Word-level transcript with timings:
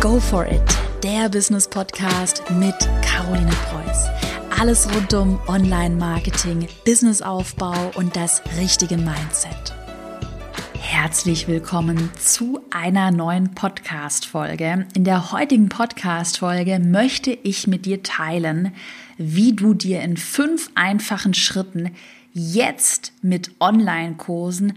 Go 0.00 0.20
for 0.20 0.46
it, 0.46 0.62
der 1.02 1.28
Business 1.28 1.66
Podcast 1.66 2.44
mit 2.52 2.76
Caroline 3.02 3.50
Preuß. 3.50 4.06
Alles 4.60 4.88
rund 4.94 5.12
um 5.12 5.40
Online-Marketing, 5.48 6.68
Businessaufbau 6.84 7.90
und 7.96 8.14
das 8.14 8.40
richtige 8.60 8.96
Mindset. 8.96 9.74
Herzlich 10.78 11.48
willkommen 11.48 12.12
zu 12.16 12.60
einer 12.70 13.10
neuen 13.10 13.56
Podcast-Folge. 13.56 14.86
In 14.94 15.02
der 15.02 15.32
heutigen 15.32 15.68
Podcast-Folge 15.68 16.78
möchte 16.78 17.32
ich 17.32 17.66
mit 17.66 17.84
dir 17.84 18.04
teilen, 18.04 18.76
wie 19.16 19.52
du 19.52 19.74
dir 19.74 20.02
in 20.02 20.16
fünf 20.16 20.70
einfachen 20.76 21.34
Schritten 21.34 21.90
jetzt 22.32 23.14
mit 23.20 23.50
Online-Kursen 23.58 24.74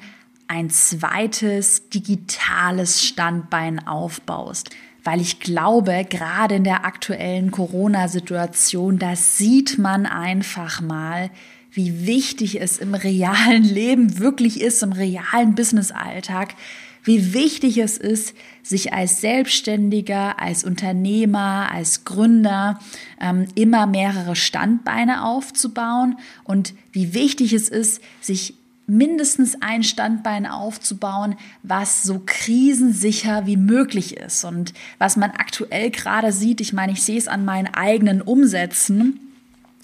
ein 0.47 0.71
zweites 0.71 1.89
digitales 1.89 3.05
Standbein 3.05 3.87
aufbaust. 3.87 4.71
Weil 5.03 5.19
ich 5.21 5.39
glaube, 5.39 6.05
gerade 6.09 6.55
in 6.55 6.63
der 6.63 6.85
aktuellen 6.85 7.51
Corona-Situation, 7.51 8.99
da 8.99 9.15
sieht 9.15 9.79
man 9.79 10.05
einfach 10.05 10.81
mal, 10.81 11.31
wie 11.71 12.05
wichtig 12.05 12.61
es 12.61 12.77
im 12.77 12.93
realen 12.93 13.63
Leben 13.73 14.19
wirklich 14.19 14.61
ist, 14.61 14.83
im 14.83 14.91
realen 14.91 15.55
Business-Alltag, 15.55 16.55
wie 17.03 17.33
wichtig 17.33 17.79
es 17.79 17.97
ist, 17.97 18.35
sich 18.61 18.93
als 18.93 19.21
Selbstständiger, 19.21 20.39
als 20.39 20.63
Unternehmer, 20.63 21.69
als 21.71 22.03
Gründer 22.05 22.79
ähm, 23.19 23.47
immer 23.55 23.87
mehrere 23.87 24.35
Standbeine 24.35 25.25
aufzubauen 25.25 26.17
und 26.43 26.73
wie 26.91 27.15
wichtig 27.15 27.53
es 27.53 27.69
ist, 27.69 28.03
sich 28.19 28.53
mindestens 28.91 29.55
ein 29.61 29.83
Standbein 29.83 30.45
aufzubauen, 30.45 31.35
was 31.63 32.03
so 32.03 32.21
krisensicher 32.25 33.45
wie 33.45 33.55
möglich 33.55 34.17
ist. 34.17 34.43
Und 34.43 34.73
was 34.97 35.15
man 35.15 35.31
aktuell 35.31 35.91
gerade 35.91 36.33
sieht, 36.33 36.59
ich 36.59 36.73
meine, 36.73 36.91
ich 36.91 37.01
sehe 37.01 37.17
es 37.17 37.29
an 37.29 37.45
meinen 37.45 37.73
eigenen 37.73 38.21
Umsätzen, 38.21 39.19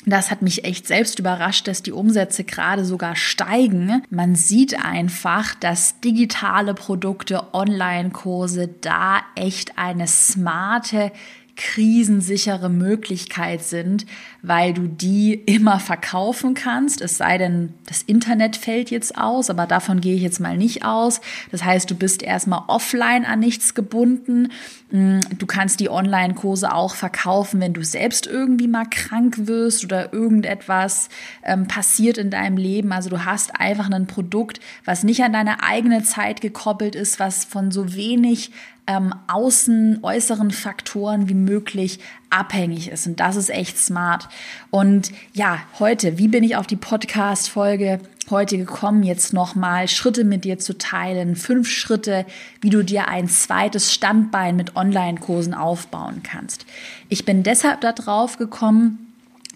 das 0.06 0.32
hat 0.32 0.42
mich 0.42 0.64
echt 0.64 0.88
selbst 0.88 1.20
überrascht, 1.20 1.68
dass 1.68 1.84
die 1.84 1.92
Umsätze 1.92 2.46
gerade 2.46 2.86
sogar 2.86 3.18
steigen. 3.18 4.04
Man 4.10 4.36
sieht 4.36 4.82
einfach, 4.86 5.54
dass 5.56 6.00
digitale 6.00 6.74
Produkte, 6.74 7.54
Online-Kurse 7.54 8.70
da 8.80 9.20
echt 9.36 9.78
eine 9.78 10.08
smarte 10.08 11.12
krisensichere 11.58 12.70
Möglichkeit 12.70 13.64
sind, 13.64 14.06
weil 14.42 14.74
du 14.74 14.88
die 14.88 15.34
immer 15.34 15.80
verkaufen 15.80 16.54
kannst. 16.54 17.02
Es 17.02 17.18
sei 17.18 17.38
denn, 17.38 17.74
das 17.88 18.04
Internet 18.04 18.56
fällt 18.56 18.92
jetzt 18.92 19.18
aus, 19.18 19.50
aber 19.50 19.66
davon 19.66 20.00
gehe 20.00 20.16
ich 20.16 20.22
jetzt 20.22 20.40
mal 20.40 20.56
nicht 20.56 20.86
aus. 20.86 21.20
Das 21.52 21.64
heißt, 21.64 21.90
du 21.90 21.96
bist 21.96 22.22
erstmal 22.22 22.64
offline 22.68 23.26
an 23.26 23.40
nichts 23.40 23.74
gebunden. 23.74 24.52
Mm, 24.92 25.20
du 25.38 25.46
kannst 25.48 25.80
die 25.80 25.90
Online-Kurse 25.90 26.74
auch 26.74 26.96
verkaufen, 26.96 27.60
wenn 27.60 27.74
du 27.74 27.84
selbst 27.84 28.28
irgendwie 28.28 28.68
mal 28.68 28.86
krank 28.86 29.48
wirst 29.48 29.84
oder 29.84 30.14
irgendetwas 30.14 31.10
ähm, 31.44 31.68
passiert 31.68 32.18
in 32.18 32.30
deinem 32.30 32.58
Leben. 32.58 32.92
Also 32.92 33.10
du 33.10 33.26
hast 33.26 33.60
einfach 33.60 33.90
ein 33.90 34.08
Produkt, 34.08 34.60
was 34.86 35.04
nicht 35.04 35.24
an 35.24 35.34
deine 35.34 35.64
eigene 35.64 36.04
Zeit 36.04 36.40
gekoppelt 36.40 36.96
ist, 36.96 37.20
was 37.20 37.44
von 37.44 37.72
so 37.72 37.96
wenig 37.96 38.52
ähm, 38.88 39.14
außen, 39.28 40.00
äußeren 40.02 40.52
Faktoren 40.52 41.30
wie 41.30 41.34
möglich 41.34 42.00
abhängig 42.30 42.90
ist. 42.90 43.06
Und 43.08 43.20
das 43.20 43.36
ist 43.36 43.50
echt 43.50 43.78
smart. 43.78 44.28
Und 44.72 45.12
ja, 45.34 45.60
heute, 45.80 46.18
wie 46.18 46.28
bin 46.28 46.44
ich 46.44 46.56
auf 46.56 46.68
die 46.68 46.76
Podcast-Folge 46.76 48.00
heute 48.30 48.58
gekommen, 48.58 49.04
jetzt 49.04 49.34
nochmal 49.34 49.88
Schritte 49.88 50.24
mit 50.24 50.44
dir 50.44 50.60
zu 50.60 50.78
teilen. 50.78 51.36
Fünf 51.36 51.70
Schritte, 51.70 52.26
wie 52.62 52.70
du 52.70 52.84
dir 52.84 53.08
ein 53.08 53.30
zweites 53.30 53.94
Standbein 53.94 54.56
mit 54.56 54.76
Online-Kursen 54.76 55.54
aufbauen 55.54 56.24
kannst. 56.24 56.66
Ich 57.10 57.26
bin 57.26 57.44
deshalb 57.44 57.82
da 57.82 57.94
drauf 57.94 58.38
gekommen, 58.38 59.07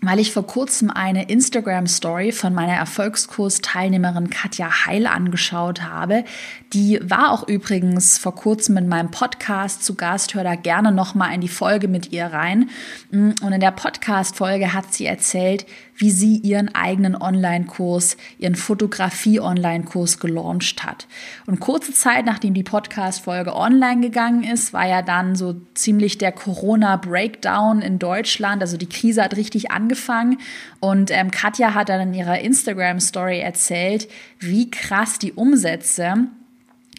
weil 0.02 0.20
ich 0.20 0.34
vor 0.34 0.48
kurzem 0.48 0.90
eine 0.90 1.30
Instagram-Story 1.30 2.32
von 2.32 2.56
meiner 2.56 2.74
Erfolgskurs-Teilnehmerin 2.74 4.32
Katja 4.32 4.86
Heil 4.86 5.06
angeschaut 5.06 5.84
habe. 5.84 6.26
Die 6.74 7.00
war 7.04 7.32
auch 7.32 7.48
übrigens 7.48 8.18
vor 8.18 8.34
kurzem 8.34 8.78
in 8.78 8.88
meinem 8.88 9.12
Podcast 9.12 9.84
zu 9.84 9.94
Gast. 9.94 10.34
Hör 10.34 10.44
da 10.44 10.56
gerne 10.56 10.92
nochmal 10.92 11.36
in 11.36 11.42
die 11.42 11.48
Folge 11.48 11.88
mit 11.88 12.12
ihr 12.12 12.26
rein. 12.26 12.72
Und 13.12 13.52
in 13.52 13.60
der 13.60 13.72
Podcast-Folge 13.72 14.74
hat 14.74 14.92
sie 14.92 15.06
erzählt, 15.06 15.68
wie 16.02 16.10
sie 16.10 16.38
ihren 16.38 16.74
eigenen 16.74 17.16
Online-Kurs, 17.16 18.18
ihren 18.40 18.56
Fotografie-Online-Kurs 18.56 20.20
gelauncht 20.20 20.84
hat. 20.84 21.08
Und 21.46 21.60
kurze 21.60 21.94
Zeit, 21.94 22.26
nachdem 22.26 22.56
die 22.56 22.64
Podcast-Folge 22.64 23.56
online 23.56 24.02
gegangen 24.02 24.44
ist, 24.44 24.74
war 24.74 24.88
ja 24.88 25.04
dann 25.04 25.36
so 25.36 25.62
ziemlich 25.76 26.18
der 26.18 26.32
Corona-Breakdown 26.32 27.84
in 27.84 28.00
Deutschland. 28.00 28.64
Also 28.64 28.78
die 28.78 28.90
Krise 28.90 29.24
hat 29.24 29.38
richtig 29.38 29.70
angefangen. 29.70 30.40
Und 30.80 31.12
ähm, 31.12 31.30
Katja 31.30 31.76
hat 31.76 31.90
dann 31.90 32.02
in 32.02 32.14
ihrer 32.16 32.40
Instagram-Story 32.40 33.40
erzählt, 33.40 34.08
wie 34.40 34.72
krass 34.72 35.20
die 35.20 35.34
Umsätze 35.34 36.30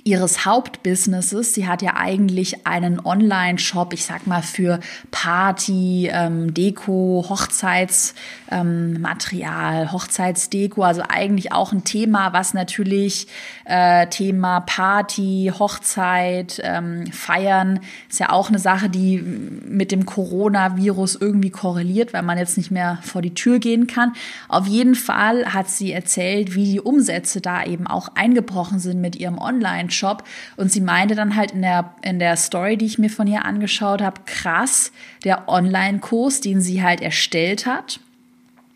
ihres 0.04 0.44
Hauptbusinesses. 0.44 1.54
Sie 1.54 1.68
hat 1.68 1.80
ja 1.80 1.96
eigentlich 1.96 2.66
einen 2.66 2.98
Online-Shop, 3.04 3.92
ich 3.92 4.04
sag 4.04 4.26
mal, 4.26 4.42
für 4.42 4.80
Party, 5.12 6.10
ähm, 6.12 6.52
Deko, 6.52 7.24
Hochzeitsmaterial, 7.28 9.82
ähm, 9.82 9.92
Hochzeitsdeko, 9.92 10.82
also 10.82 11.02
eigentlich 11.08 11.52
auch 11.52 11.70
ein 11.72 11.84
Thema, 11.84 12.32
was 12.32 12.52
natürlich 12.52 13.28
äh, 13.64 14.08
Thema 14.08 14.58
Party, 14.60 15.52
Hochzeit, 15.56 16.60
ähm, 16.64 17.06
Feiern, 17.12 17.78
ist 18.08 18.18
ja 18.18 18.30
auch 18.30 18.48
eine 18.48 18.58
Sache, 18.58 18.88
die 18.88 19.18
mit 19.18 19.92
dem 19.92 20.04
Coronavirus 20.04 21.18
irgendwie 21.20 21.50
korreliert, 21.50 22.12
weil 22.12 22.22
man 22.22 22.38
jetzt 22.38 22.56
nicht 22.56 22.72
mehr 22.72 22.98
vor 23.02 23.22
die 23.22 23.34
Tür 23.34 23.60
gehen 23.60 23.86
kann. 23.86 24.14
Auf 24.48 24.66
jeden 24.66 24.96
Fall 24.96 25.54
hat 25.54 25.70
sie 25.70 25.92
erzählt, 25.92 26.56
wie 26.56 26.64
die 26.64 26.80
Umsätze 26.80 27.40
da 27.40 27.64
eben 27.64 27.86
auch 27.86 28.08
eingebrochen 28.16 28.80
sind 28.80 29.00
mit 29.00 29.14
ihrem 29.14 29.38
Online 29.38 29.91
Shop. 29.92 30.24
Und 30.56 30.72
sie 30.72 30.80
meinte 30.80 31.14
dann 31.14 31.36
halt 31.36 31.52
in 31.52 31.62
der, 31.62 31.94
in 32.02 32.18
der 32.18 32.36
Story, 32.36 32.76
die 32.76 32.86
ich 32.86 32.98
mir 32.98 33.10
von 33.10 33.26
ihr 33.26 33.44
angeschaut 33.44 34.02
habe, 34.02 34.20
krass, 34.26 34.92
der 35.24 35.48
Online-Kurs, 35.48 36.40
den 36.40 36.60
sie 36.60 36.82
halt 36.82 37.00
erstellt 37.00 37.66
hat. 37.66 38.00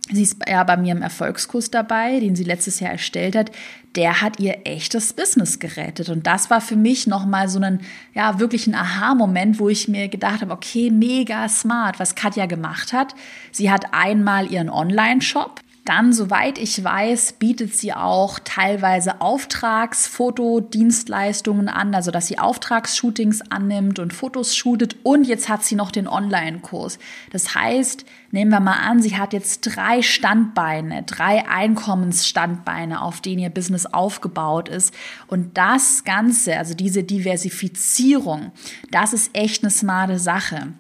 Sie 0.09 0.22
ist 0.22 0.37
ja 0.49 0.62
bei 0.62 0.77
mir 0.77 0.93
im 0.93 1.03
Erfolgskurs 1.03 1.71
dabei, 1.71 2.21
den 2.21 2.37
sie 2.37 2.44
letztes 2.44 2.78
Jahr 2.78 2.93
erstellt 2.93 3.34
hat. 3.34 3.50
Der 3.97 4.21
hat 4.21 4.38
ihr 4.38 4.59
echtes 4.65 5.12
Business 5.12 5.59
gerettet. 5.59 6.10
Und 6.10 6.28
das 6.28 6.49
war 6.49 6.60
für 6.60 6.77
mich 6.77 7.09
nochmal 7.09 7.48
so 7.48 7.59
ein, 7.59 7.81
ja, 8.15 8.38
wirklich 8.38 8.69
ein 8.69 8.77
Aha-Moment, 8.77 9.59
wo 9.59 9.69
ich 9.69 9.88
mir 9.88 10.09
gedacht 10.09 10.43
habe, 10.43 10.53
okay, 10.53 10.91
mega 10.91 11.48
smart, 11.48 11.98
was 11.98 12.15
Katja 12.15 12.47
gemacht 12.47 12.93
hat. 12.93 13.15
Sie 13.50 13.71
hat 13.71 13.93
einmal 13.93 14.53
ihren 14.53 14.71
Online-Shop, 14.71 15.60
dann, 15.88 16.12
soweit 16.12 16.58
ich 16.58 16.84
weiß, 16.84 17.34
bietet 17.34 17.74
sie 17.74 17.94
auch 17.94 18.38
teilweise 18.41 19.20
Auftragsfotodienstleistungen 19.20 21.69
an, 21.69 21.94
also 21.94 22.10
dass 22.10 22.26
sie 22.26 22.38
Auftragsshootings 22.38 23.50
annimmt 23.50 23.98
und 23.98 24.12
Fotos 24.12 24.56
shootet. 24.56 24.97
Und 25.04 25.26
jetzt 25.26 25.48
hat 25.48 25.64
sie 25.64 25.76
noch 25.76 25.91
den 25.91 26.08
Online-Kurs. 26.08 26.98
Das 27.30 27.54
heißt, 27.54 28.04
nehmen 28.32 28.50
wir 28.50 28.60
mal 28.60 28.80
an, 28.80 29.00
sie 29.00 29.16
hat 29.16 29.32
jetzt 29.32 29.60
drei 29.62 30.02
Standbeine, 30.02 31.04
drei 31.04 31.48
Einkommensstandbeine, 31.48 33.00
auf 33.00 33.20
denen 33.20 33.38
ihr 33.38 33.50
Business 33.50 33.86
aufgebaut 33.86 34.68
ist. 34.68 34.92
Und 35.28 35.56
das 35.56 36.03
Ganze, 36.04 36.58
also 36.58 36.74
diese 36.74 37.04
Diversifizierung, 37.04 38.50
das 38.91 39.12
ist 39.12 39.30
echt 39.34 39.62
eine 39.62 39.70
smarte 39.70 40.18
Sache 40.18 40.72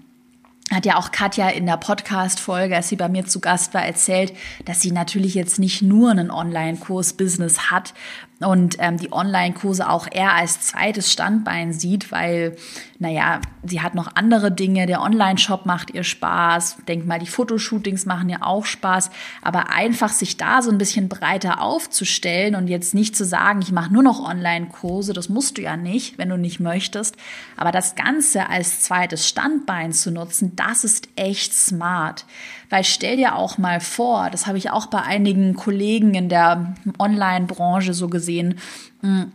hat 0.72 0.84
ja 0.84 0.96
auch 0.96 1.12
Katja 1.12 1.48
in 1.48 1.64
der 1.66 1.76
Podcast-Folge, 1.76 2.74
als 2.74 2.88
sie 2.88 2.96
bei 2.96 3.08
mir 3.08 3.24
zu 3.24 3.40
Gast 3.40 3.72
war, 3.72 3.84
erzählt, 3.84 4.32
dass 4.64 4.80
sie 4.80 4.90
natürlich 4.90 5.34
jetzt 5.34 5.60
nicht 5.60 5.80
nur 5.80 6.10
einen 6.10 6.30
Online-Kurs-Business 6.30 7.70
hat 7.70 7.94
und 8.40 8.76
ähm, 8.80 8.98
die 8.98 9.12
Online-Kurse 9.12 9.88
auch 9.88 10.06
eher 10.10 10.34
als 10.34 10.60
zweites 10.60 11.10
Standbein 11.10 11.72
sieht, 11.72 12.12
weil, 12.12 12.56
naja, 12.98 13.40
sie 13.64 13.80
hat 13.80 13.94
noch 13.94 14.14
andere 14.14 14.52
Dinge. 14.52 14.84
Der 14.84 15.00
Online-Shop 15.00 15.64
macht 15.64 15.94
ihr 15.94 16.04
Spaß. 16.04 16.78
Denk 16.86 17.06
mal, 17.06 17.18
die 17.18 17.28
Fotoshootings 17.28 18.04
machen 18.04 18.28
ihr 18.28 18.44
auch 18.44 18.66
Spaß. 18.66 19.08
Aber 19.40 19.70
einfach 19.70 20.10
sich 20.10 20.36
da 20.36 20.60
so 20.60 20.70
ein 20.70 20.76
bisschen 20.76 21.08
breiter 21.08 21.62
aufzustellen 21.62 22.56
und 22.56 22.68
jetzt 22.68 22.92
nicht 22.92 23.16
zu 23.16 23.24
sagen, 23.24 23.62
ich 23.62 23.72
mache 23.72 23.92
nur 23.92 24.02
noch 24.02 24.20
Online-Kurse, 24.20 25.14
das 25.14 25.30
musst 25.30 25.56
du 25.56 25.62
ja 25.62 25.78
nicht, 25.78 26.18
wenn 26.18 26.28
du 26.28 26.36
nicht 26.36 26.60
möchtest. 26.60 27.16
Aber 27.56 27.72
das 27.72 27.94
Ganze 27.94 28.50
als 28.50 28.82
zweites 28.82 29.26
Standbein 29.26 29.92
zu 29.92 30.10
nutzen, 30.10 30.55
das 30.56 30.84
ist 30.84 31.08
echt 31.16 31.52
smart. 31.52 32.24
Weil 32.70 32.84
stell 32.84 33.16
dir 33.16 33.36
auch 33.36 33.58
mal 33.58 33.80
vor, 33.80 34.30
das 34.30 34.46
habe 34.46 34.58
ich 34.58 34.70
auch 34.70 34.86
bei 34.86 35.02
einigen 35.02 35.54
Kollegen 35.54 36.14
in 36.14 36.28
der 36.28 36.74
Online-Branche 36.98 37.94
so 37.94 38.08
gesehen, 38.08 38.58
hm, 39.00 39.32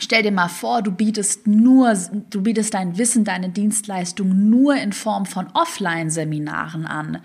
Stell 0.00 0.22
dir 0.22 0.32
mal 0.32 0.48
vor, 0.48 0.82
du 0.82 0.92
bietest 0.92 1.46
nur, 1.46 1.92
du 2.30 2.42
bietest 2.42 2.74
dein 2.74 2.98
Wissen, 2.98 3.24
deine 3.24 3.48
Dienstleistung 3.48 4.48
nur 4.48 4.76
in 4.76 4.92
Form 4.92 5.26
von 5.26 5.48
Offline-Seminaren 5.54 6.86
an. 6.86 7.18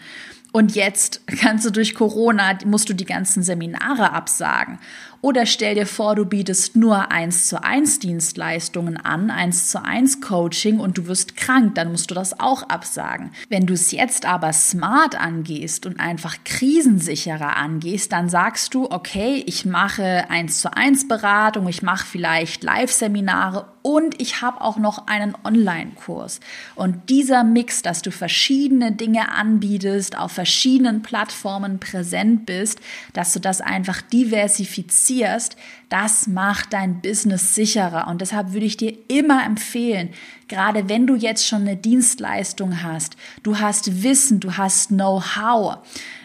Und 0.51 0.75
jetzt 0.75 1.21
kannst 1.27 1.65
du 1.65 1.71
durch 1.71 1.93
Corona, 1.93 2.57
musst 2.65 2.89
du 2.89 2.93
die 2.93 3.05
ganzen 3.05 3.43
Seminare 3.43 4.11
absagen. 4.11 4.79
Oder 5.23 5.45
stell 5.45 5.75
dir 5.75 5.85
vor, 5.87 6.15
du 6.15 6.25
bietest 6.25 6.75
nur 6.75 7.09
eins 7.09 7.47
zu 7.47 7.63
eins 7.63 7.97
Dienstleistungen 7.99 8.97
an, 8.97 9.31
eins 9.31 9.69
zu 9.69 9.81
eins 9.81 10.19
Coaching 10.19 10.81
und 10.81 10.97
du 10.97 11.07
wirst 11.07 11.37
krank, 11.37 11.75
dann 11.75 11.91
musst 11.91 12.11
du 12.11 12.13
das 12.13 12.41
auch 12.41 12.63
absagen. 12.63 13.31
Wenn 13.47 13.65
du 13.65 13.73
es 13.73 13.93
jetzt 13.93 14.25
aber 14.25 14.51
smart 14.51 15.17
angehst 15.17 15.85
und 15.85 16.01
einfach 16.01 16.35
krisensicherer 16.43 17.55
angehst, 17.55 18.11
dann 18.11 18.27
sagst 18.27 18.73
du, 18.73 18.91
okay, 18.91 19.41
ich 19.47 19.63
mache 19.63 20.29
eins 20.29 20.59
zu 20.59 20.75
eins 20.75 21.07
Beratung, 21.07 21.69
ich 21.69 21.83
mache 21.83 22.05
vielleicht 22.05 22.61
Live-Seminare 22.61 23.72
und 23.83 24.19
ich 24.19 24.41
habe 24.41 24.61
auch 24.61 24.77
noch 24.77 25.07
einen 25.07 25.35
Online-Kurs. 25.43 26.39
Und 26.73 27.09
dieser 27.09 27.43
Mix, 27.43 27.81
dass 27.81 28.01
du 28.01 28.11
verschiedene 28.11 28.93
Dinge 28.93 29.29
anbietest, 29.29 30.17
auf 30.17 30.31
verschiedenen 30.31 31.03
Plattformen 31.03 31.79
präsent 31.79 32.45
bist, 32.45 32.79
dass 33.11 33.33
du 33.33 33.39
das 33.39 33.61
einfach 33.61 34.01
diversifizierst, 34.01 35.57
das 35.89 36.25
macht 36.25 36.73
dein 36.73 37.01
Business 37.01 37.53
sicherer. 37.53 38.07
Und 38.07 38.21
deshalb 38.21 38.53
würde 38.53 38.65
ich 38.65 38.77
dir 38.77 38.97
immer 39.09 39.45
empfehlen, 39.45 40.09
gerade 40.47 40.89
wenn 40.89 41.05
du 41.05 41.15
jetzt 41.15 41.45
schon 41.45 41.61
eine 41.61 41.75
Dienstleistung 41.75 42.81
hast, 42.81 43.15
du 43.43 43.59
hast 43.59 44.01
Wissen, 44.01 44.39
du 44.39 44.57
hast 44.57 44.87
Know-how, 44.87 45.77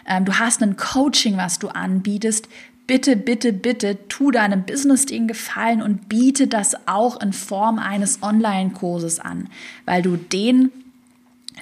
ähm, 0.07 0.25
du 0.25 0.39
hast 0.39 0.63
ein 0.63 0.75
Coaching, 0.75 1.37
was 1.37 1.59
du 1.59 1.67
anbietest, 1.67 2.47
bitte, 2.89 3.15
bitte, 3.15 3.53
bitte 3.53 4.07
tu 4.07 4.31
deinem 4.31 4.63
Business 4.63 5.05
den 5.05 5.27
Gefallen 5.27 5.83
und 5.83 6.09
biete 6.09 6.47
das 6.47 6.75
auch 6.87 7.21
in 7.21 7.33
Form 7.33 7.77
eines 7.77 8.23
Online-Kurses 8.23 9.19
an, 9.19 9.47
weil 9.85 10.01
du 10.01 10.17
den 10.17 10.71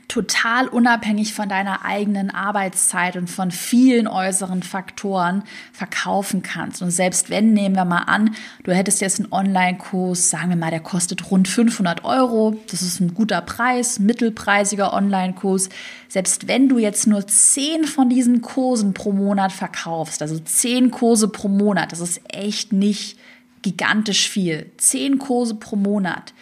total 0.08 0.68
unabhängig 0.68 1.34
von 1.34 1.50
deiner 1.50 1.84
eigenen 1.84 2.30
Arbeitszeit 2.30 3.18
und 3.18 3.30
von 3.30 3.52
vielen 3.52 4.08
äußeren 4.08 4.64
Faktoren 4.64 5.44
verkaufen 5.74 6.44
kannst. 6.44 6.82
Und 6.82 6.92
selbst 6.92 7.30
wenn, 7.30 7.54
nehmen 7.54 7.76
wir 7.76 7.86
mal 7.86 8.04
an, 8.04 8.36
du 8.64 8.74
hättest 8.74 9.02
jetzt 9.02 9.20
einen 9.20 9.32
Online-Kurs, 9.32 10.30
sagen 10.30 10.50
wir 10.50 10.56
mal, 10.56 10.72
der 10.72 10.80
kostet 10.80 11.30
rund 11.30 11.48
500 11.48 12.04
Euro. 12.04 12.56
Das 12.70 12.82
ist 12.82 13.00
ein 13.00 13.14
guter 13.14 13.42
Preis, 13.42 14.00
mittelpreisiger 14.00 14.94
Online-Kurs. 14.94 15.70
Selbst 16.08 16.48
wenn 16.48 16.70
du 16.70 16.78
jetzt 16.78 17.08
nur 17.08 17.28
zehn 17.28 17.86
von 17.86 18.10
diesen 18.10 18.42
Kursen 18.42 18.94
pro 18.94 19.12
Monat 19.12 19.52
verkaufst, 19.52 20.22
also 20.22 20.40
zehn 20.40 20.92
Kurse 20.92 21.28
pro 21.28 21.48
Monat, 21.48 21.92
das 21.92 22.00
ist 22.00 22.22
echt 22.30 22.72
nicht 22.72 23.18
gigantisch 23.62 24.30
viel. 24.30 24.72
Zehn 24.78 25.18
Kurse 25.18 25.56
pro 25.56 25.76
Monat. 25.76 26.34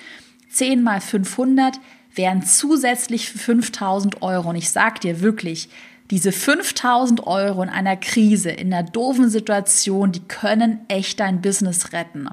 10 0.50 0.84
mal 0.84 1.02
500 1.02 1.80
wären 2.16 2.44
zusätzlich 2.44 3.30
für 3.30 3.38
5000 3.38 4.22
Euro. 4.22 4.50
Und 4.50 4.56
ich 4.56 4.70
sag 4.70 5.02
dir 5.02 5.22
wirklich, 5.22 5.70
diese 6.12 6.32
5000 6.32 7.26
Euro 7.26 7.64
in 7.64 7.70
einer 7.70 7.98
Krise, 7.98 8.52
in 8.52 8.74
einer 8.74 8.88
doofen 8.88 9.30
Situation, 9.30 10.12
die 10.12 10.22
können 10.22 10.80
echt 10.88 11.20
dein 11.20 11.42
Business 11.42 11.94
retten. 11.94 12.30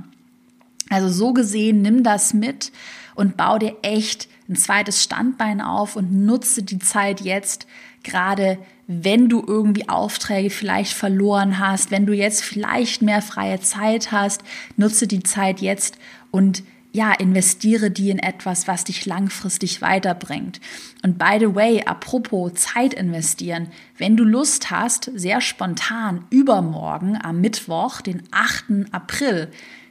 Also 0.90 1.08
so 1.08 1.32
gesehen, 1.32 1.81
nimm 1.81 2.02
das 2.02 2.34
mit 2.34 2.70
und 3.14 3.37
bau 3.37 3.58
dir 3.58 3.76
echt 3.82 4.29
ein 4.49 4.56
zweites 4.56 5.02
Standbein 5.02 5.61
auf 5.61 5.96
und 5.96 6.12
nutze 6.12 6.62
die 6.62 6.79
Zeit 6.79 7.23
jetzt, 7.23 7.67
gerade 8.02 8.58
wenn 8.87 9.29
du 9.29 9.43
irgendwie 9.46 9.88
Aufträge 9.88 10.50
vielleicht 10.50 10.93
verloren 10.93 11.58
hast, 11.58 11.90
wenn 11.90 12.05
du 12.05 12.12
jetzt 12.12 12.43
vielleicht 12.43 13.00
mehr 13.00 13.23
freie 13.23 13.61
Zeit 13.61 14.12
hast, 14.12 14.43
nutze 14.76 15.06
die 15.06 15.23
Zeit 15.23 15.61
jetzt 15.61 15.96
und 16.31 16.62
ja, 16.93 17.12
investiere 17.12 17.91
die 17.91 18.11
in 18.11 18.19
etwas, 18.19 18.69
was 18.69 18.85
dich 18.85 19.06
langfristig 19.06 19.81
weiterbringt. 19.81 20.61
Und 21.03 21.19
by 21.19 21.39
the 21.41 21.55
way, 21.55 21.83
apropos 21.85 22.53
Zeit 22.55 22.94
investieren, 22.94 23.69
wenn 23.97 24.17
du 24.17 24.25
Lust 24.25 24.71
hast, 24.71 25.11
sehr 25.15 25.41
spontan 25.41 26.25
übermorgen 26.31 27.19
am 27.21 27.41
Mittwoch, 27.41 28.03
den 28.03 28.23
8. 28.31 28.93
April, 28.93 29.49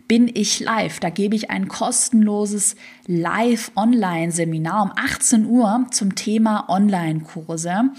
bin 0.07 0.30
ich 0.33 0.59
live. 0.59 1.00
Da 1.00 1.09
gebe 1.09 1.38
ich 1.38 1.50
ein 1.50 1.69
kostenloses 1.69 2.75
Live-Online-Seminar 3.07 4.83
um 4.83 4.92
18 4.94 5.45
Uhr 5.45 5.88
zum 5.92 6.15
Thema 6.15 6.69
Online-Kurse. 6.69 7.92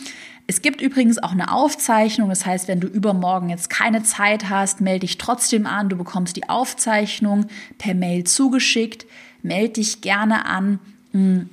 Es 0.47 0.61
gibt 0.61 0.81
übrigens 0.81 1.19
auch 1.19 1.33
eine 1.33 1.53
Aufzeichnung, 1.53 2.29
das 2.29 2.45
heißt, 2.45 2.69
wenn 2.69 2.81
du 2.81 2.87
übermorgen 2.87 3.49
jetzt 3.49 3.71
keine 3.71 4.03
Zeit 4.03 4.51
hast, 4.51 4.81
melde 4.81 5.01
dich 5.01 5.19
trotzdem 5.19 5.67
an. 5.67 5.89
Du 5.89 5.97
bekommst 5.97 6.37
die 6.37 6.49
Aufzeichnung 6.49 7.47
per 7.79 7.95
Mail 7.95 8.25
zugeschickt. 8.25 9.07
Melde 9.43 9.75
dich 9.75 10.01
gerne 10.01 10.45
an 10.45 10.79
hm, 11.13 11.49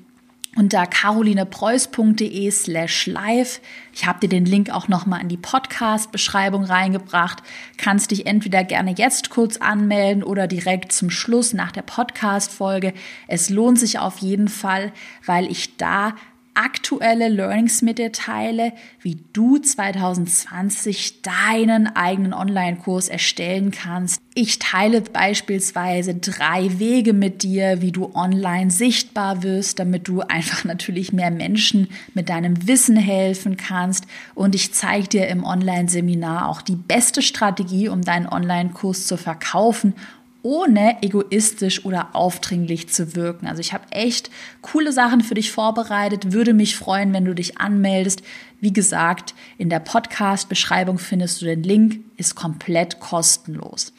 unter 0.56 0.86
carolinepreuß.de 0.88 2.52
slash 2.52 3.06
live. 3.06 3.62
Ich 3.94 4.06
habe 4.06 4.20
dir 4.20 4.30
den 4.30 4.46
Link 4.46 4.72
auch 4.72 4.88
nochmal 4.88 5.22
in 5.22 5.30
die 5.30 5.38
Podcast-Beschreibung 5.38 6.66
reingebracht. 6.66 7.44
Kannst 7.78 8.12
dich 8.12 8.26
entweder 8.26 8.64
gerne 8.64 8.94
jetzt 8.98 9.30
kurz 9.30 9.58
anmelden 9.58 10.24
oder 10.24 10.48
direkt 10.48 10.92
zum 10.92 11.10
Schluss 11.12 11.54
nach 11.54 11.72
der 11.72 11.84
Podcast-Folge. 11.84 12.94
Es 13.28 13.50
lohnt 13.50 13.80
sich 13.80 14.00
auf 14.00 14.18
jeden 14.18 14.48
Fall, 14.48 14.92
weil 15.26 15.50
ich 15.50 15.78
da 15.78 16.16
aktuelle 16.60 17.30
Learnings 17.30 17.82
mit 17.82 18.00
dir 18.00 18.12
teile, 18.12 18.74
wie 19.02 19.18
du 19.32 19.60
2020 19.60 21.22
deinen 21.22 21.88
eigenen 21.96 22.34
Online-Kurs 22.34 23.08
erstellen 23.08 23.72
kannst. 23.72 24.22
Ich 24.36 24.60
teile 24.60 25.00
beispielsweise 25.00 26.16
drei 26.16 26.78
Wege 26.78 27.14
mit 27.14 27.44
dir, 27.44 27.82
wie 27.82 27.94
du 27.94 28.14
online 28.14 28.72
sichtbar 28.72 29.42
wirst, 29.42 29.80
damit 29.80 30.10
du 30.10 30.20
einfach 30.20 30.64
natürlich 30.66 31.14
mehr 31.14 31.32
Menschen 31.32 31.88
mit 32.14 32.28
deinem 32.28 32.68
Wissen 32.68 32.98
helfen 32.98 33.56
kannst. 33.56 34.06
Und 34.36 34.54
ich 34.54 34.74
zeige 34.74 35.08
dir 35.08 35.28
im 35.30 35.46
Online-Seminar 35.46 36.50
auch 36.50 36.62
die 36.62 36.76
beste 36.76 37.22
Strategie, 37.22 37.88
um 37.88 38.02
deinen 38.02 38.28
Online-Kurs 38.28 39.08
zu 39.08 39.16
verkaufen 39.16 39.94
ohne 40.42 41.02
egoistisch 41.02 41.86
oder 41.86 42.16
aufdringlich 42.16 42.90
zu 42.90 43.16
wirken. 43.16 43.48
Also 43.48 43.60
ich 43.60 43.74
habe 43.74 43.92
echt 43.92 44.30
coole 44.62 44.92
Sachen 44.92 45.22
für 45.22 45.34
dich 45.34 45.52
vorbereitet, 45.52 46.32
würde 46.32 46.54
mich 46.54 46.76
freuen, 46.76 47.14
wenn 47.14 47.26
du 47.26 47.36
dich 47.36 47.60
anmeldest. 47.60 48.22
Wie 48.62 48.74
gesagt, 48.74 49.34
in 49.58 49.70
der 49.70 49.80
Podcast-Beschreibung 49.80 50.98
findest 50.98 51.42
du 51.42 51.46
den 51.46 51.64
Link, 51.64 52.00
ist 52.18 52.36
komplett 52.36 53.00
kostenlos. 53.00 53.94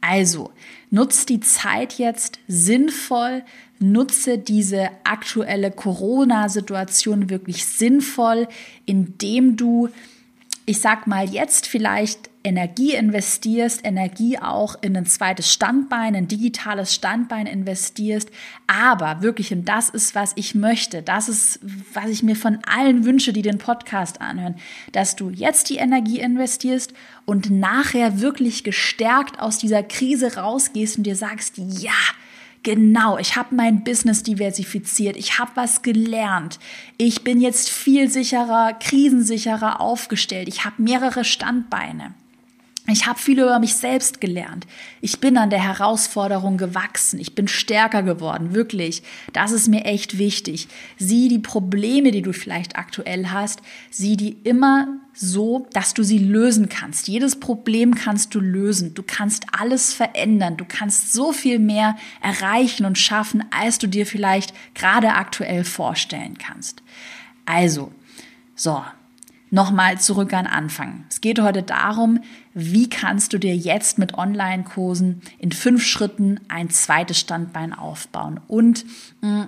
Also, 0.00 0.50
nutz 0.90 1.26
die 1.26 1.40
Zeit 1.40 1.98
jetzt 1.98 2.38
sinnvoll, 2.48 3.42
nutze 3.78 4.38
diese 4.38 4.90
aktuelle 5.04 5.70
Corona-Situation 5.70 7.30
wirklich 7.30 7.66
sinnvoll, 7.66 8.48
indem 8.86 9.56
du, 9.56 9.88
ich 10.70 10.80
sag 10.80 11.08
mal, 11.08 11.28
jetzt 11.28 11.66
vielleicht 11.66 12.30
Energie 12.44 12.94
investierst, 12.94 13.84
Energie 13.84 14.38
auch 14.38 14.76
in 14.80 14.96
ein 14.96 15.04
zweites 15.04 15.52
Standbein, 15.52 16.14
ein 16.14 16.28
digitales 16.28 16.94
Standbein 16.94 17.48
investierst, 17.48 18.30
aber 18.68 19.20
wirklich, 19.20 19.52
und 19.52 19.64
das 19.64 19.90
ist, 19.90 20.14
was 20.14 20.30
ich 20.36 20.54
möchte, 20.54 21.02
das 21.02 21.28
ist, 21.28 21.58
was 21.92 22.08
ich 22.08 22.22
mir 22.22 22.36
von 22.36 22.60
allen 22.66 23.04
wünsche, 23.04 23.32
die 23.32 23.42
den 23.42 23.58
Podcast 23.58 24.20
anhören, 24.20 24.54
dass 24.92 25.16
du 25.16 25.30
jetzt 25.30 25.70
die 25.70 25.78
Energie 25.78 26.20
investierst 26.20 26.94
und 27.26 27.50
nachher 27.50 28.20
wirklich 28.20 28.62
gestärkt 28.62 29.40
aus 29.40 29.58
dieser 29.58 29.82
Krise 29.82 30.36
rausgehst 30.36 30.98
und 30.98 31.02
dir 31.02 31.16
sagst, 31.16 31.58
ja, 31.58 31.90
Genau, 32.62 33.16
ich 33.16 33.36
habe 33.36 33.54
mein 33.54 33.84
Business 33.84 34.22
diversifiziert, 34.22 35.16
ich 35.16 35.38
habe 35.38 35.52
was 35.54 35.80
gelernt, 35.80 36.58
ich 36.98 37.24
bin 37.24 37.40
jetzt 37.40 37.70
viel 37.70 38.10
sicherer, 38.10 38.74
krisensicherer 38.74 39.80
aufgestellt, 39.80 40.46
ich 40.46 40.66
habe 40.66 40.82
mehrere 40.82 41.24
Standbeine. 41.24 42.14
Ich 42.86 43.06
habe 43.06 43.18
viel 43.18 43.38
über 43.38 43.58
mich 43.58 43.74
selbst 43.74 44.20
gelernt. 44.20 44.66
Ich 45.00 45.20
bin 45.20 45.36
an 45.36 45.50
der 45.50 45.62
Herausforderung 45.62 46.56
gewachsen. 46.56 47.20
Ich 47.20 47.34
bin 47.34 47.46
stärker 47.46 48.02
geworden, 48.02 48.54
wirklich. 48.54 49.02
Das 49.32 49.52
ist 49.52 49.68
mir 49.68 49.84
echt 49.84 50.18
wichtig. 50.18 50.66
Sieh 50.96 51.28
die 51.28 51.38
Probleme, 51.38 52.10
die 52.10 52.22
du 52.22 52.32
vielleicht 52.32 52.76
aktuell 52.76 53.28
hast, 53.28 53.60
sieh 53.90 54.16
die 54.16 54.32
immer 54.44 54.88
so, 55.12 55.68
dass 55.72 55.94
du 55.94 56.02
sie 56.02 56.18
lösen 56.18 56.68
kannst. 56.68 57.06
Jedes 57.06 57.38
Problem 57.38 57.94
kannst 57.94 58.34
du 58.34 58.40
lösen. 58.40 58.94
Du 58.94 59.02
kannst 59.02 59.46
alles 59.52 59.92
verändern. 59.92 60.56
Du 60.56 60.64
kannst 60.66 61.12
so 61.12 61.32
viel 61.32 61.58
mehr 61.58 61.96
erreichen 62.22 62.86
und 62.86 62.98
schaffen, 62.98 63.44
als 63.50 63.78
du 63.78 63.86
dir 63.86 64.06
vielleicht 64.06 64.54
gerade 64.74 65.14
aktuell 65.14 65.64
vorstellen 65.64 66.38
kannst. 66.38 66.82
Also, 67.44 67.92
so, 68.56 68.82
Nochmal 69.50 69.98
zurück 70.00 70.32
an 70.32 70.46
Anfang. 70.46 71.04
Es 71.10 71.20
geht 71.20 71.40
heute 71.40 71.62
darum, 71.62 72.20
wie 72.54 72.88
kannst 72.88 73.32
du 73.32 73.38
dir 73.38 73.56
jetzt 73.56 73.98
mit 73.98 74.14
Online-Kursen 74.14 75.22
in 75.38 75.50
fünf 75.50 75.84
Schritten 75.84 76.38
ein 76.48 76.70
zweites 76.70 77.18
Standbein 77.18 77.72
aufbauen. 77.72 78.40
Und 78.46 78.84
mm, 79.22 79.42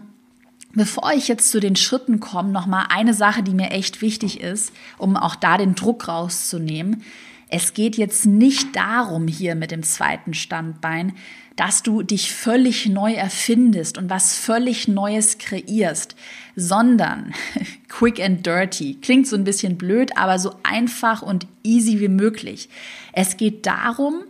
Bevor 0.75 1.12
ich 1.12 1.28
jetzt 1.28 1.50
zu 1.50 1.61
den 1.61 1.76
Schritten 1.76 2.18
komme, 2.18 2.49
nochmal 2.49 2.87
eine 2.88 3.12
Sache, 3.12 3.42
die 3.42 3.52
mir 3.52 3.73
echt 3.73 4.00
wichtig 4.00 4.40
ist, 4.40 4.73
um 4.97 5.16
auch 5.18 5.35
da 5.35 5.59
den 5.59 5.75
Druck 5.75 6.09
rauszunehmen. 6.09 7.02
Es 7.50 7.75
geht 7.75 7.99
jetzt 7.99 8.25
nicht 8.25 8.75
darum 8.75 9.28
hier 9.28 9.54
mit 9.54 9.71
dem 9.71 9.82
zweiten 9.82 10.32
Standbein, 10.32 11.12
dass 11.56 11.82
du 11.82 12.02
dich 12.02 12.32
völlig 12.32 12.87
neu 12.87 13.12
erfindest 13.12 13.99
und 13.99 14.11
was 14.11 14.37
völlig 14.37 14.88
Neues 14.88 15.38
kreierst, 15.38 16.16
sondern 16.56 17.35
quick 17.88 18.21
and 18.21 18.44
dirty. 18.44 18.99
Klingt 19.00 19.26
so 19.26 19.37
ein 19.37 19.44
bisschen 19.44 19.76
blöd, 19.76 20.16
aber 20.16 20.38
so 20.38 20.54
einfach 20.62 21.23
und 21.23 21.47
easy 21.62 22.00
wie 22.00 22.09
möglich. 22.09 22.68
Es 23.12 23.37
geht 23.37 23.66
darum, 23.66 24.25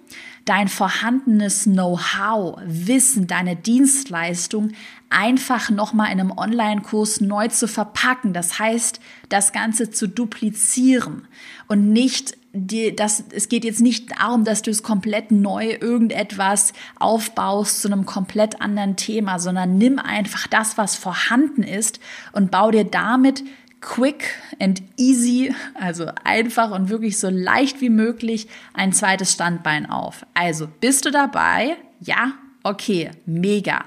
dein 0.45 0.69
vorhandenes 0.69 1.65
Know-how, 1.65 2.61
Wissen, 2.65 3.27
deine 3.27 3.57
Dienstleistung 3.57 4.73
einfach 5.11 5.71
nochmal 5.71 6.11
in 6.13 6.21
einem 6.21 6.33
Online-Kurs 6.33 7.21
neu 7.21 7.49
zu 7.49 7.69
verpacken. 7.69 8.33
Das 8.33 8.59
heißt, 8.59 9.01
das 9.29 9.53
Ganze 9.53 9.91
zu 9.91 10.09
duplizieren 10.09 11.29
und 11.69 11.93
nicht 11.93 12.37
die, 12.53 12.95
das, 12.95 13.25
es 13.33 13.49
geht 13.49 13.65
jetzt 13.65 13.81
nicht 13.81 14.11
darum, 14.19 14.45
dass 14.45 14.63
du 14.63 14.71
es 14.71 14.83
komplett 14.83 15.31
neu 15.31 15.77
irgendetwas 15.81 16.73
aufbaust 16.99 17.81
zu 17.81 17.89
einem 17.91 18.05
komplett 18.05 18.61
anderen 18.61 18.97
Thema, 18.97 19.39
sondern 19.39 19.79
nimm 19.79 19.99
einfach 19.99 20.47
das, 20.47 20.77
was 20.77 20.97
vorhanden 20.97 21.63
ist 21.63 21.99
und 22.33 22.51
bau 22.51 22.71
dir 22.71 22.85
damit 22.85 23.43
quick 23.81 24.35
and 24.61 24.83
easy, 24.97 25.55
also 25.75 26.07
einfach 26.25 26.71
und 26.71 26.89
wirklich 26.89 27.19
so 27.19 27.29
leicht 27.31 27.81
wie 27.81 27.91
möglich 27.91 28.49
ein 28.75 28.93
zweites 28.93 29.33
Standbein 29.33 29.89
auf. 29.91 30.25
Also 30.35 30.69
bist 30.81 31.05
du 31.07 31.11
dabei? 31.11 31.77
Ja? 32.01 32.33
Okay, 32.63 33.11
mega. 33.27 33.85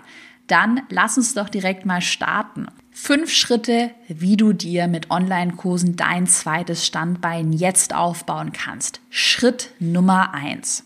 Dann 0.48 0.82
lass 0.90 1.18
uns 1.18 1.34
doch 1.34 1.50
direkt 1.50 1.86
mal 1.86 2.02
starten. 2.02 2.68
Fünf 2.98 3.30
Schritte, 3.30 3.92
wie 4.08 4.38
du 4.38 4.54
dir 4.54 4.88
mit 4.88 5.12
Online-Kursen 5.12 5.98
dein 5.98 6.28
zweites 6.28 6.86
Standbein 6.86 7.52
jetzt 7.52 7.94
aufbauen 7.94 8.54
kannst. 8.54 9.02
Schritt 9.10 9.72
Nummer 9.80 10.34
eins. 10.34 10.86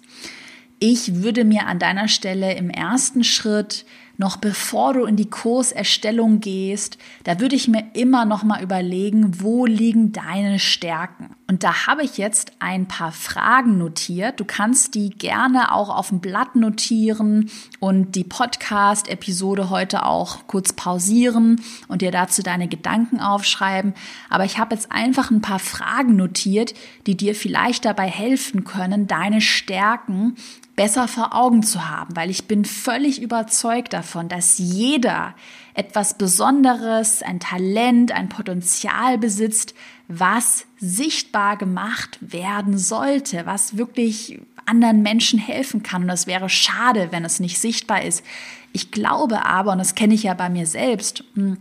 Ich 0.80 1.22
würde 1.22 1.46
mir 1.46 1.68
an 1.68 1.78
deiner 1.78 2.08
Stelle 2.08 2.56
im 2.56 2.72
ersten 2.72 3.24
Schritt 3.24 3.86
noch 4.18 4.38
bevor 4.38 4.96
du 4.96 5.06
in 5.06 5.18
die 5.18 5.30
Kurserstellung 5.30 6.39
gehst, 6.39 6.98
da 7.25 7.39
würde 7.39 7.56
ich 7.56 7.68
mir 7.68 7.92
immer 7.94 8.25
noch 8.25 8.42
mal 8.42 8.63
überlegen, 8.63 9.42
wo 9.42 9.68
liegen 9.68 10.12
deine 10.12 10.58
Stärken? 10.58 11.36
Und 11.50 11.63
da 11.63 11.88
habe 11.88 12.03
ich 12.03 12.20
jetzt 12.20 12.51
ein 12.60 12.88
paar 12.88 13.12
Fragen 13.12 13.79
notiert. 13.79 14.39
Du 14.39 14.46
kannst 14.46 14.94
die 14.94 15.10
gerne 15.10 15.74
auch 15.74 15.89
auf 15.89 16.10
dem 16.10 16.20
Blatt 16.20 16.56
notieren 16.56 17.50
und 17.79 18.13
die 18.13 18.24
Podcast-Episode 18.24 19.72
heute 19.72 20.06
auch 20.06 20.46
kurz 20.46 20.74
pausieren 20.74 21.60
und 21.88 22.03
dir 22.03 22.12
dazu 22.12 22.44
deine 22.44 22.68
Gedanken 22.68 23.20
aufschreiben. 23.20 23.96
Aber 24.29 24.46
ich 24.46 24.60
habe 24.60 24.75
jetzt 24.75 24.91
einfach 24.91 25.32
ein 25.32 25.41
paar 25.41 25.58
Fragen 25.58 26.15
notiert, 26.15 26.75
die 27.08 27.18
dir 27.18 27.34
vielleicht 27.34 27.84
dabei 27.84 28.08
helfen 28.08 28.63
können, 28.63 29.08
deine 29.08 29.41
Stärken 29.41 30.36
besser 30.75 31.08
vor 31.08 31.36
Augen 31.36 31.63
zu 31.63 31.89
haben, 31.89 32.15
weil 32.15 32.29
ich 32.29 32.48
bin 32.48 32.63
völlig 32.63 33.24
überzeugt 33.24 33.94
davon, 33.94 34.29
dass 34.29 34.60
jeder 34.60 35.34
etwas 35.79 36.17
Besonderes, 36.17 37.24
ein 37.24 37.39
Talent, 37.39 38.12
ein 38.12 38.27
Potenzial 38.27 39.17
besitzt, 39.17 39.74
was 40.09 40.65
sichtbar 40.77 41.55
gemacht 41.55 42.17
werden 42.19 42.77
sollte, 42.77 43.45
was 43.45 43.77
wirklich 43.77 44.41
anderen 44.65 45.01
Menschen 45.03 45.39
helfen 45.39 45.81
kann. 45.81 46.03
Und 46.03 46.09
es 46.09 46.27
wäre 46.27 46.50
schade, 46.50 47.07
wenn 47.12 47.24
es 47.24 47.39
nicht 47.39 47.59
sichtbar 47.59 48.03
ist. 48.03 48.25
Ich 48.74 48.91
glaube 48.91 49.45
aber, 49.45 49.71
und 49.71 49.77
das 49.77 49.95
kenne 49.95 50.13
ich 50.13 50.24
ja 50.24 50.33
bei 50.33 50.50
mir 50.50 50.65
selbst, 50.65 51.24
hm, 51.36 51.55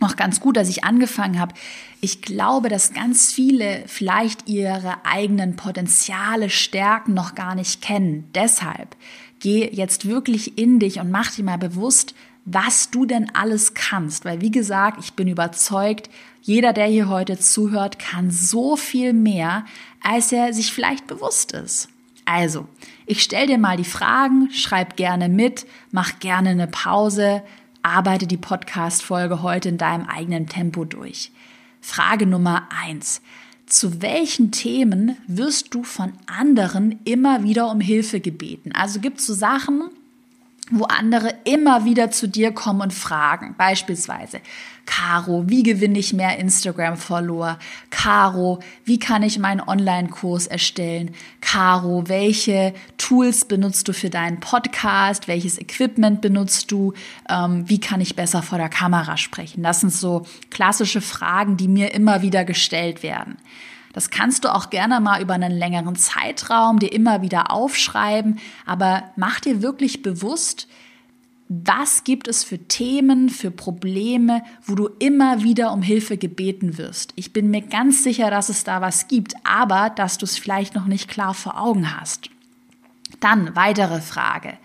noch 0.00 0.14
ganz 0.14 0.38
gut, 0.38 0.56
dass 0.56 0.68
ich 0.68 0.84
angefangen 0.84 1.40
habe. 1.40 1.54
Ich 2.00 2.22
glaube, 2.22 2.68
dass 2.68 2.94
ganz 2.94 3.32
viele 3.32 3.82
vielleicht 3.88 4.48
ihre 4.48 5.04
eigenen 5.04 5.56
Potenziale, 5.56 6.50
Stärken 6.50 7.14
noch 7.14 7.34
gar 7.34 7.56
nicht 7.56 7.82
kennen. 7.82 8.30
Deshalb 8.32 8.94
geh 9.40 9.68
jetzt 9.72 10.06
wirklich 10.06 10.56
in 10.56 10.78
dich 10.78 11.00
und 11.00 11.10
mach 11.10 11.32
dir 11.32 11.44
mal 11.44 11.58
bewusst, 11.58 12.14
was 12.46 12.90
du 12.90 13.04
denn 13.04 13.30
alles 13.34 13.74
kannst. 13.74 14.24
Weil, 14.24 14.40
wie 14.40 14.50
gesagt, 14.50 14.98
ich 15.00 15.12
bin 15.12 15.28
überzeugt, 15.28 16.08
jeder, 16.40 16.72
der 16.72 16.86
hier 16.86 17.08
heute 17.08 17.38
zuhört, 17.38 17.98
kann 17.98 18.30
so 18.30 18.76
viel 18.76 19.12
mehr, 19.12 19.66
als 20.00 20.32
er 20.32 20.54
sich 20.54 20.72
vielleicht 20.72 21.06
bewusst 21.06 21.52
ist. 21.52 21.88
Also, 22.24 22.66
ich 23.04 23.22
stell 23.22 23.46
dir 23.46 23.58
mal 23.58 23.76
die 23.76 23.84
Fragen, 23.84 24.50
schreib 24.52 24.96
gerne 24.96 25.28
mit, 25.28 25.66
mach 25.90 26.18
gerne 26.20 26.50
eine 26.50 26.66
Pause, 26.68 27.42
arbeite 27.82 28.26
die 28.26 28.36
Podcast-Folge 28.36 29.42
heute 29.42 29.68
in 29.68 29.78
deinem 29.78 30.06
eigenen 30.06 30.48
Tempo 30.48 30.84
durch. 30.84 31.30
Frage 31.80 32.26
Nummer 32.26 32.68
eins. 32.84 33.22
Zu 33.66 34.00
welchen 34.02 34.52
Themen 34.52 35.16
wirst 35.26 35.74
du 35.74 35.82
von 35.82 36.12
anderen 36.26 37.00
immer 37.04 37.42
wieder 37.42 37.70
um 37.70 37.80
Hilfe 37.80 38.20
gebeten? 38.20 38.70
Also 38.72 39.00
gibt 39.00 39.18
es 39.18 39.26
so 39.26 39.34
Sachen, 39.34 39.90
wo 40.70 40.84
andere 40.84 41.32
immer 41.44 41.84
wieder 41.84 42.10
zu 42.10 42.26
dir 42.28 42.52
kommen 42.52 42.80
und 42.80 42.92
fragen. 42.92 43.54
Beispielsweise, 43.56 44.40
Caro, 44.84 45.44
wie 45.46 45.62
gewinne 45.62 45.98
ich 45.98 46.12
mehr 46.12 46.38
Instagram-Follower? 46.38 47.58
Caro, 47.90 48.60
wie 48.84 48.98
kann 48.98 49.22
ich 49.22 49.38
meinen 49.38 49.60
Online-Kurs 49.60 50.46
erstellen? 50.46 51.14
Caro, 51.40 52.08
welche 52.08 52.74
Tools 52.98 53.44
benutzt 53.44 53.86
du 53.86 53.92
für 53.92 54.10
deinen 54.10 54.40
Podcast? 54.40 55.28
Welches 55.28 55.58
Equipment 55.58 56.20
benutzt 56.20 56.72
du? 56.72 56.94
Ähm, 57.28 57.68
wie 57.68 57.80
kann 57.80 58.00
ich 58.00 58.16
besser 58.16 58.42
vor 58.42 58.58
der 58.58 58.68
Kamera 58.68 59.16
sprechen? 59.16 59.62
Das 59.62 59.80
sind 59.80 59.92
so 59.92 60.26
klassische 60.50 61.00
Fragen, 61.00 61.56
die 61.56 61.68
mir 61.68 61.94
immer 61.94 62.22
wieder 62.22 62.44
gestellt 62.44 63.02
werden. 63.02 63.36
Das 63.96 64.10
kannst 64.10 64.44
du 64.44 64.54
auch 64.54 64.68
gerne 64.68 65.00
mal 65.00 65.22
über 65.22 65.32
einen 65.32 65.56
längeren 65.56 65.96
Zeitraum 65.96 66.78
dir 66.78 66.92
immer 66.92 67.22
wieder 67.22 67.50
aufschreiben, 67.50 68.38
aber 68.66 69.04
mach 69.16 69.40
dir 69.40 69.62
wirklich 69.62 70.02
bewusst, 70.02 70.68
was 71.48 72.04
gibt 72.04 72.28
es 72.28 72.44
für 72.44 72.58
Themen, 72.58 73.30
für 73.30 73.50
Probleme, 73.50 74.42
wo 74.66 74.74
du 74.74 74.90
immer 74.98 75.42
wieder 75.42 75.72
um 75.72 75.80
Hilfe 75.80 76.18
gebeten 76.18 76.76
wirst? 76.76 77.14
Ich 77.16 77.32
bin 77.32 77.50
mir 77.50 77.62
ganz 77.62 78.02
sicher, 78.02 78.30
dass 78.30 78.50
es 78.50 78.64
da 78.64 78.82
was 78.82 79.08
gibt, 79.08 79.32
aber 79.44 79.88
dass 79.88 80.18
du 80.18 80.26
es 80.26 80.36
vielleicht 80.36 80.74
noch 80.74 80.84
nicht 80.84 81.08
klar 81.08 81.32
vor 81.32 81.58
Augen 81.58 81.98
hast. 81.98 82.28
Dann 83.20 83.56
weitere 83.56 84.02
Frage. 84.02 84.58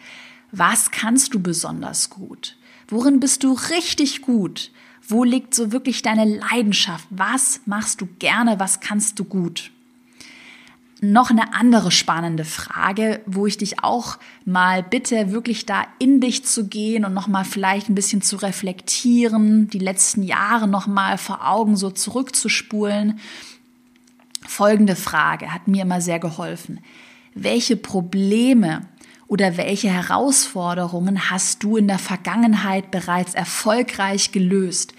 Was 0.52 0.92
kannst 0.92 1.34
du 1.34 1.40
besonders 1.40 2.10
gut? 2.10 2.58
Worin 2.90 3.22
bist 3.22 3.46
du 3.46 3.54
richtig 3.54 4.24
gut? 4.24 4.72
Wo 5.12 5.26
liegt 5.26 5.54
so 5.54 5.74
wirklich 5.74 6.02
deine 6.02 6.24
Leidenschaft? 6.24 7.06
Was 7.10 7.60
machst 7.66 8.00
du 8.00 8.08
gerne? 8.20 8.60
Was 8.60 8.80
kannst 8.80 9.20
du 9.20 9.26
gut? 9.26 9.72
Noch 11.02 11.32
eine 11.32 11.54
andere 11.54 11.92
spannende 11.92 12.46
Frage, 12.46 13.20
wo 13.26 13.46
ich 13.46 13.58
dich 13.58 13.84
auch 13.84 14.20
mal 14.46 14.84
bitte, 14.84 15.34
wirklich 15.34 15.66
da 15.66 15.86
in 16.00 16.22
dich 16.22 16.46
zu 16.46 16.68
gehen 16.68 17.04
und 17.04 17.14
nochmal 17.14 17.44
vielleicht 17.44 17.90
ein 17.90 17.96
bisschen 17.96 18.22
zu 18.22 18.38
reflektieren, 18.38 19.68
die 19.68 19.80
letzten 19.80 20.24
Jahre 20.24 20.70
nochmal 20.70 21.18
vor 21.18 21.46
Augen 21.46 21.76
so 21.76 21.90
zurückzuspulen. 21.90 23.20
Folgende 24.48 24.96
Frage 24.96 25.54
hat 25.54 25.68
mir 25.68 25.82
immer 25.82 26.00
sehr 26.00 26.20
geholfen. 26.20 26.80
Welche 27.34 27.76
Probleme 27.76 28.88
oder 29.32 29.56
welche 29.56 29.88
Herausforderungen 29.88 31.30
hast 31.30 31.64
du 31.64 31.78
in 31.78 31.88
der 31.88 32.00
Vergangenheit 32.00 32.92
bereits 32.92 33.34
erfolgreich 33.34 34.34
gelöst? 34.34 34.94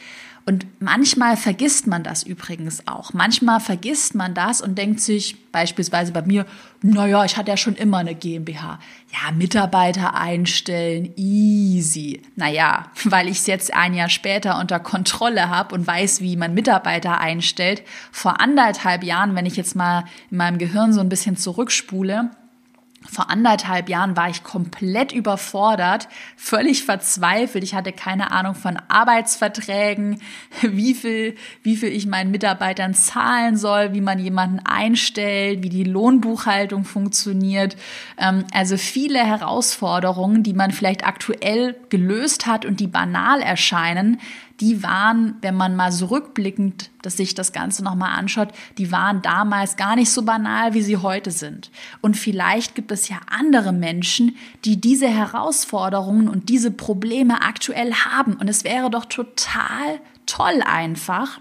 Und 0.47 0.65
manchmal 0.81 1.37
vergisst 1.37 1.87
man 1.87 2.03
das 2.03 2.23
übrigens 2.23 2.89
auch. 2.89 3.13
Manchmal 3.13 3.61
vergisst 3.61 4.15
man 4.15 4.33
das 4.33 4.63
und 4.63 4.79
denkt 4.79 5.01
sich 5.01 5.53
beispielsweise 5.53 6.13
bei 6.13 6.23
mir, 6.23 6.47
naja, 6.81 7.27
ich 7.27 7.37
hatte 7.37 7.51
ja 7.51 7.59
schon 7.59 7.75
immer 7.75 7.99
eine 7.99 8.15
GmbH. 8.15 8.79
Ja, 9.13 9.33
Mitarbeiter 9.33 10.15
einstellen, 10.15 11.13
easy. 11.17 12.23
Naja, 12.35 12.87
weil 13.05 13.29
ich 13.29 13.37
es 13.37 13.47
jetzt 13.47 13.75
ein 13.75 13.93
Jahr 13.93 14.09
später 14.09 14.59
unter 14.59 14.81
Kontrolle 14.81 15.51
habe 15.51 15.75
und 15.75 15.87
weiß, 15.87 16.23
wie 16.23 16.39
man 16.39 16.55
Mitarbeiter 16.55 17.21
einstellt. 17.21 17.83
Vor 18.11 18.41
anderthalb 18.41 19.05
Jahren, 19.05 19.35
wenn 19.35 19.45
ich 19.45 19.57
jetzt 19.57 19.77
mal 19.77 20.05
in 20.31 20.39
meinem 20.39 20.57
Gehirn 20.57 20.95
so 20.95 21.01
ein 21.01 21.11
bisschen 21.11 21.37
zurückspule, 21.37 22.31
vor 23.11 23.31
anderthalb 23.31 23.89
Jahren 23.89 24.17
war 24.17 24.29
ich 24.29 24.43
komplett 24.43 25.13
überfordert, 25.13 26.09
völlig 26.37 26.85
verzweifelt. 26.85 27.65
Ich 27.65 27.75
hatte 27.75 27.93
keine 27.93 28.31
Ahnung 28.31 28.55
von 28.55 28.79
Arbeitsverträgen, 28.89 30.21
wie 30.63 30.95
viel, 30.95 31.37
wie 31.63 31.77
viel 31.77 31.91
ich 31.91 32.07
meinen 32.07 32.31
Mitarbeitern 32.31 32.95
zahlen 32.95 33.57
soll, 33.57 33.93
wie 33.93 34.01
man 34.01 34.19
jemanden 34.19 34.61
einstellt, 34.65 35.63
wie 35.63 35.69
die 35.69 35.85
Lohnbuchhaltung 35.85 36.85
funktioniert. 36.85 37.77
Ähm, 38.19 38.45
also 38.53 38.77
viele 38.77 39.19
Herausforderungen, 39.19 40.43
die 40.43 40.55
man 40.55 40.71
vielleicht 40.71 41.07
aktuell 41.07 41.77
gelöst 41.89 42.47
hat 42.47 42.65
und 42.65 42.81
die 42.81 42.87
banal 42.87 43.41
erscheinen, 43.41 44.21
die 44.63 44.83
waren, 44.83 45.35
wenn 45.43 45.55
man 45.55 45.77
mal 45.77 45.93
so 45.93 46.07
rückblickend 46.07 46.91
dass 47.03 47.17
sich 47.17 47.35
das 47.35 47.53
Ganze 47.53 47.85
nochmal 47.85 48.17
anschaut, 48.19 48.49
die 48.79 48.91
waren 48.91 49.23
damals 49.23 49.77
gar 49.77 49.97
nicht 49.97 50.11
so 50.11 50.23
banal, 50.23 50.73
wie 50.73 50.83
sie 50.83 50.97
heute 50.97 51.31
sind. 51.31 51.71
Und 52.01 52.17
vielleicht 52.17 52.75
gibt 52.75 52.91
es 52.93 53.09
ja 53.09 53.21
andere 53.27 53.73
Menschen, 53.73 54.37
die 54.65 54.81
diese 54.81 55.09
Herausforderungen 55.09 56.29
und 56.29 56.49
diese 56.49 56.71
Probleme 56.71 57.43
aktuell 57.43 57.93
haben. 57.93 58.35
Und 58.35 58.49
es 58.49 58.65
wäre 58.65 58.89
doch 58.89 59.05
total 59.05 60.01
toll 60.27 60.63
einfach, 60.65 61.41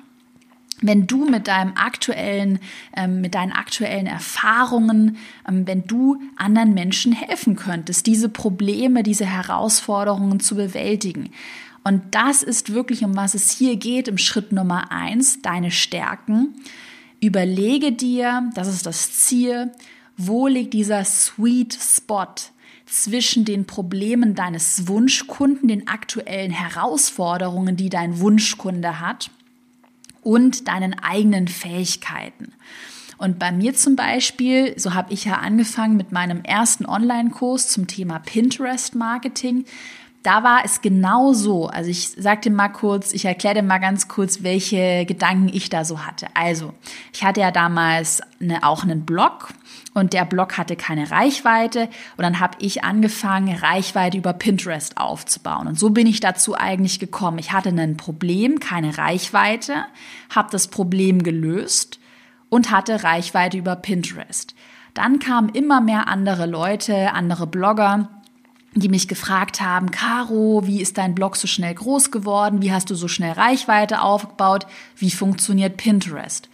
wenn 0.84 1.06
du 1.06 1.26
mit 1.26 1.48
deinem 1.48 1.74
aktuellen, 1.76 2.58
ähm, 2.98 3.22
mit 3.22 3.36
deinen 3.36 3.52
aktuellen 3.52 4.08
Erfahrungen, 4.08 5.18
ähm, 5.48 5.68
wenn 5.68 5.86
du 5.86 6.20
anderen 6.38 6.74
Menschen 6.74 7.12
helfen 7.12 7.56
könntest, 7.56 8.08
diese 8.08 8.30
Probleme, 8.30 9.04
diese 9.04 9.28
Herausforderungen 9.28 10.40
zu 10.40 10.56
bewältigen. 10.56 11.30
Und 11.84 12.04
das 12.12 12.44
ist 12.44 12.74
wirklich, 12.74 13.04
um 13.04 13.16
was 13.16 13.34
es 13.34 13.52
hier 13.52 13.76
geht 13.76 14.08
im 14.08 14.18
Schritt 14.18 14.52
Nummer 14.52 14.92
eins, 14.92 15.42
deine 15.42 15.72
Stärken. 15.72 16.56
Überlege 17.20 17.92
dir, 17.92 18.50
das 18.56 18.68
ist 18.68 18.86
das 18.86 19.14
Ziel, 19.14 19.72
Wo 20.18 20.48
liegt 20.48 20.74
dieser 20.74 21.04
Sweet 21.04 21.74
Spot 21.74 22.36
zwischen 22.86 23.46
den 23.46 23.66
Problemen 23.66 24.36
deines 24.36 24.88
Wunschkunden, 24.88 25.68
den 25.68 25.88
aktuellen 25.88 26.52
Herausforderungen, 26.52 27.76
die 27.76 27.90
dein 27.90 28.20
Wunschkunde 28.20 29.00
hat 29.00 29.32
und 30.22 30.68
deinen 30.68 30.94
eigenen 31.00 31.48
Fähigkeiten? 31.48 32.54
Und 33.18 33.38
bei 33.38 33.52
mir 33.52 33.76
zum 33.76 33.96
Beispiel, 33.96 34.74
so 34.80 34.96
habe 34.96 35.14
ich 35.14 35.26
ja 35.26 35.36
angefangen 35.36 35.96
mit 35.96 36.12
meinem 36.12 36.44
ersten 36.44 36.88
Online-Kurs 36.88 37.68
zum 37.68 37.86
Thema 37.86 38.18
Pinterest-Marketing. 38.18 39.66
Da 40.24 40.44
war 40.44 40.62
es 40.64 40.82
genau 40.82 41.34
so. 41.34 41.68
Also 41.68 41.90
ich 41.90 42.10
sagte 42.10 42.52
mal 42.52 42.70
kurz, 42.70 43.12
ich 43.12 43.26
erkläre 43.26 43.56
dir 43.56 43.64
mal 43.64 43.80
ganz 43.80 44.08
kurz, 44.08 44.44
welche 44.44 45.06
Gedanken 45.06 45.50
ich 45.52 45.70
da 45.70 45.84
so 45.84 46.06
hatte. 46.06 46.28
Also, 46.36 46.74
ich 47.12 47.24
hatte 47.24 47.42
ja 47.42 47.50
damals 47.50 48.22
eine, 48.40 48.64
auch 48.64 48.84
einen 48.84 49.04
Blog 49.06 49.50
und 49.94 50.14
der 50.14 50.26
Blog 50.26 50.58
hatte 50.58 50.76
keine 50.76 51.10
Reichweite 51.10 51.90
und 52.18 52.24
dann 52.24 52.40
habe 52.40 52.58
ich 52.60 52.84
angefangen, 52.84 53.56
Reichweite 53.56 54.18
über 54.18 54.34
Pinterest 54.34 54.98
aufzubauen. 54.98 55.68
Und 55.68 55.80
so 55.80 55.90
bin 55.90 56.06
ich 56.06 56.20
dazu 56.20 56.56
eigentlich 56.56 57.00
gekommen. 57.00 57.40
Ich 57.40 57.52
hatte 57.52 57.70
ein 57.70 57.98
Problem, 57.98 58.60
keine 58.60 59.00
Reichweite, 59.00 59.86
habe 60.34 60.50
das 60.52 60.68
Problem 60.68 61.24
gelöst 61.24 62.00
und 62.50 62.70
hatte 62.70 63.04
Reichweite 63.04 63.58
über 63.58 63.76
Pinterest. 63.76 64.54
Dann 64.94 65.20
kamen 65.20 65.50
immer 65.50 65.82
mehr 65.82 66.08
andere 66.08 66.46
Leute, 66.46 67.14
andere 67.14 67.48
Blogger, 67.48 68.21
die 68.74 68.90
mich 68.90 69.08
gefragt 69.08 69.60
haben, 69.60 69.92
Caro, 69.92 70.66
wie 70.66 70.82
ist 70.82 70.98
dein 70.98 71.14
Blog 71.14 71.36
so 71.36 71.48
schnell 71.48 71.74
groß 71.74 72.12
geworden? 72.12 72.62
Wie 72.62 72.72
hast 72.72 72.90
du 72.90 72.96
so 72.96 73.08
schnell 73.08 73.34
Reichweite 73.34 74.02
aufgebaut? 74.02 74.66
Wie 74.96 75.12
funktioniert 75.12 75.78
Pinterest? 75.78 76.50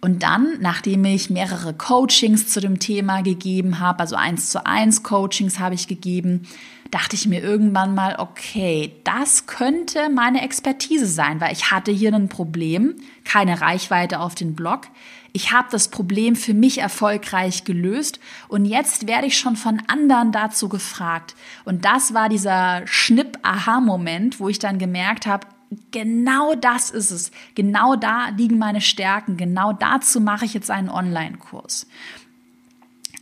Und 0.00 0.24
dann, 0.24 0.58
nachdem 0.60 1.04
ich 1.04 1.30
mehrere 1.30 1.72
Coachings 1.72 2.48
zu 2.48 2.60
dem 2.60 2.80
Thema 2.80 3.22
gegeben 3.22 3.78
habe, 3.78 4.00
also 4.00 4.16
eins 4.16 4.50
zu 4.50 4.66
eins 4.66 5.04
Coachings 5.04 5.60
habe 5.60 5.76
ich 5.76 5.86
gegeben, 5.86 6.48
dachte 6.90 7.14
ich 7.14 7.28
mir 7.28 7.40
irgendwann 7.40 7.94
mal, 7.94 8.16
okay, 8.18 8.96
das 9.04 9.46
könnte 9.46 10.10
meine 10.10 10.42
Expertise 10.42 11.06
sein, 11.06 11.40
weil 11.40 11.52
ich 11.52 11.70
hatte 11.70 11.92
hier 11.92 12.12
ein 12.12 12.28
Problem, 12.28 12.96
keine 13.24 13.60
Reichweite 13.60 14.18
auf 14.18 14.34
den 14.34 14.56
Blog. 14.56 14.88
Ich 15.32 15.50
habe 15.50 15.68
das 15.70 15.88
Problem 15.88 16.36
für 16.36 16.52
mich 16.52 16.78
erfolgreich 16.78 17.64
gelöst 17.64 18.20
und 18.48 18.66
jetzt 18.66 19.06
werde 19.06 19.26
ich 19.26 19.38
schon 19.38 19.56
von 19.56 19.82
anderen 19.86 20.30
dazu 20.30 20.68
gefragt. 20.68 21.34
Und 21.64 21.84
das 21.84 22.12
war 22.12 22.28
dieser 22.28 22.86
Schnipp-Aha-Moment, 22.86 24.40
wo 24.40 24.48
ich 24.48 24.58
dann 24.58 24.78
gemerkt 24.78 25.26
habe, 25.26 25.46
genau 25.90 26.54
das 26.54 26.90
ist 26.90 27.10
es. 27.10 27.30
Genau 27.54 27.96
da 27.96 28.28
liegen 28.36 28.58
meine 28.58 28.82
Stärken. 28.82 29.38
Genau 29.38 29.72
dazu 29.72 30.20
mache 30.20 30.44
ich 30.44 30.52
jetzt 30.52 30.70
einen 30.70 30.90
Online-Kurs. 30.90 31.86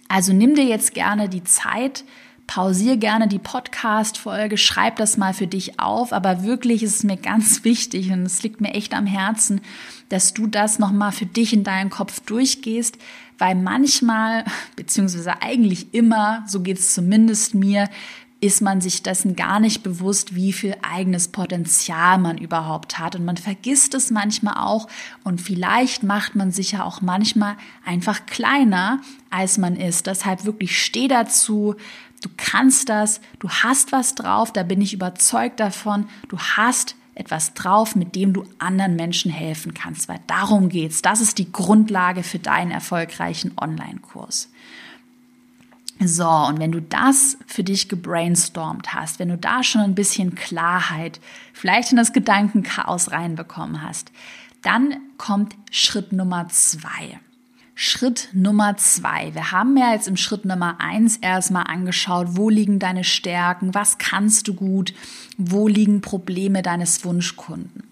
Also 0.09 0.33
nimm 0.33 0.57
dir 0.57 0.65
jetzt 0.65 0.93
gerne 0.93 1.29
die 1.29 1.45
Zeit, 1.45 2.05
pausier 2.51 2.97
gerne 2.97 3.29
die 3.29 3.39
Podcast-Folge, 3.39 4.59
schreib 4.59 4.97
das 4.97 5.17
mal 5.17 5.33
für 5.33 5.47
dich 5.47 5.79
auf, 5.79 6.13
aber 6.13 6.43
wirklich 6.43 6.83
ist 6.83 6.97
es 6.97 7.03
mir 7.05 7.17
ganz 7.17 7.63
wichtig 7.65 8.11
und 8.11 8.27
es 8.27 8.43
liegt 8.43 8.61
mir 8.61 8.75
echt 8.75 8.93
am 8.93 9.07
Herzen, 9.07 9.61
dass 10.09 10.35
du 10.35 10.49
das 10.49 10.81
nochmal 10.81 11.13
für 11.13 11.27
dich 11.27 11.53
in 11.53 11.63
deinen 11.63 11.91
Kopf 11.91 12.19
durchgehst, 12.19 12.99
weil 13.39 13.55
manchmal, 13.55 14.45
beziehungsweise 14.77 15.41
eigentlich 15.43 15.95
immer, 15.95 16.43
so 16.49 16.59
geht 16.61 16.81
es 16.81 16.93
zumindest 16.93 17.55
mir, 17.55 17.89
ist 18.41 18.63
man 18.63 18.81
sich 18.81 19.03
dessen 19.03 19.37
gar 19.37 19.61
nicht 19.61 19.83
bewusst, 19.83 20.35
wie 20.35 20.53
viel 20.53 20.75
eigenes 20.83 21.29
Potenzial 21.29 22.19
man 22.19 22.39
überhaupt 22.39 22.99
hat. 22.99 23.15
Und 23.15 23.27
man 23.27 23.37
vergisst 23.37 23.95
es 23.95 24.11
manchmal 24.11 24.55
auch. 24.55 24.89
Und 25.25 25.43
vielleicht 25.43 26.03
macht 26.03 26.37
man 26.37 26.51
sich 26.51 26.73
ja 26.73 26.85
auch 26.85 27.03
manchmal 27.03 27.57
einfach 27.85 28.25
kleiner, 28.25 29.03
als 29.29 29.59
man 29.59 29.77
ist. 29.77 30.07
Deshalb 30.07 30.47
wirklich 30.47 30.83
steh 30.83 31.07
dazu, 31.07 31.77
Du 32.21 32.29
kannst 32.37 32.89
das, 32.89 33.21
du 33.39 33.49
hast 33.49 33.93
was 33.93 34.15
drauf, 34.15 34.53
da 34.53 34.63
bin 34.63 34.81
ich 34.83 34.93
überzeugt 34.93 35.59
davon. 35.61 36.09
Du 36.29 36.39
hast 36.39 36.97
etwas 37.15 37.55
drauf, 37.55 37.97
mit 37.97 38.15
dem 38.15 38.33
du 38.33 38.45
anderen 38.59 38.97
Menschen 38.97 39.31
helfen 39.31 39.75
kannst, 39.75 40.09
weil 40.09 40.21
darum 40.27 40.69
geht's. 40.69 41.03
Das 41.03 41.21
ist 41.21 41.39
die 41.39 41.51
Grundlage 41.51 42.23
für 42.23 42.39
deinen 42.39 42.71
erfolgreichen 42.71 43.53
Online-Kurs. 43.61 44.51
So, 46.03 46.29
und 46.29 46.59
wenn 46.59 46.73
du 46.73 46.81
das 46.81 47.37
für 47.47 47.63
dich 47.63 47.91
gebrainstormt 47.91 48.95
hast, 48.95 49.19
wenn 49.19 49.29
du 49.29 49.37
da 49.37 49.63
schon 49.63 49.83
ein 49.83 49.95
bisschen 49.95 50.35
Klarheit, 50.35 51.21
vielleicht 51.53 51.91
in 51.91 51.99
das 51.99 52.15
Gedankenchaos 52.15 53.11
reinbekommen 53.11 53.83
hast, 53.83 54.11
dann 54.63 54.97
kommt 55.19 55.55
Schritt 55.71 56.13
Nummer 56.13 56.49
zwei. 56.49 57.21
Schritt 57.83 58.29
Nummer 58.35 58.77
zwei. 58.77 59.35
Wir 59.35 59.53
haben 59.53 59.75
ja 59.79 59.95
jetzt 59.95 60.07
im 60.07 60.19
Schritt 60.19 60.45
Nummer 60.45 60.83
eins 60.83 61.17
erstmal 61.17 61.65
angeschaut, 61.65 62.27
wo 62.33 62.51
liegen 62.51 62.79
deine 62.79 63.05
Stärken, 63.05 63.73
was 63.73 63.97
kannst 63.97 64.49
du 64.49 64.53
gut, 64.53 64.93
wo 65.39 65.67
liegen 65.67 66.03
Probleme 66.03 66.61
deines 66.61 67.07
Wunschkunden. 67.07 67.85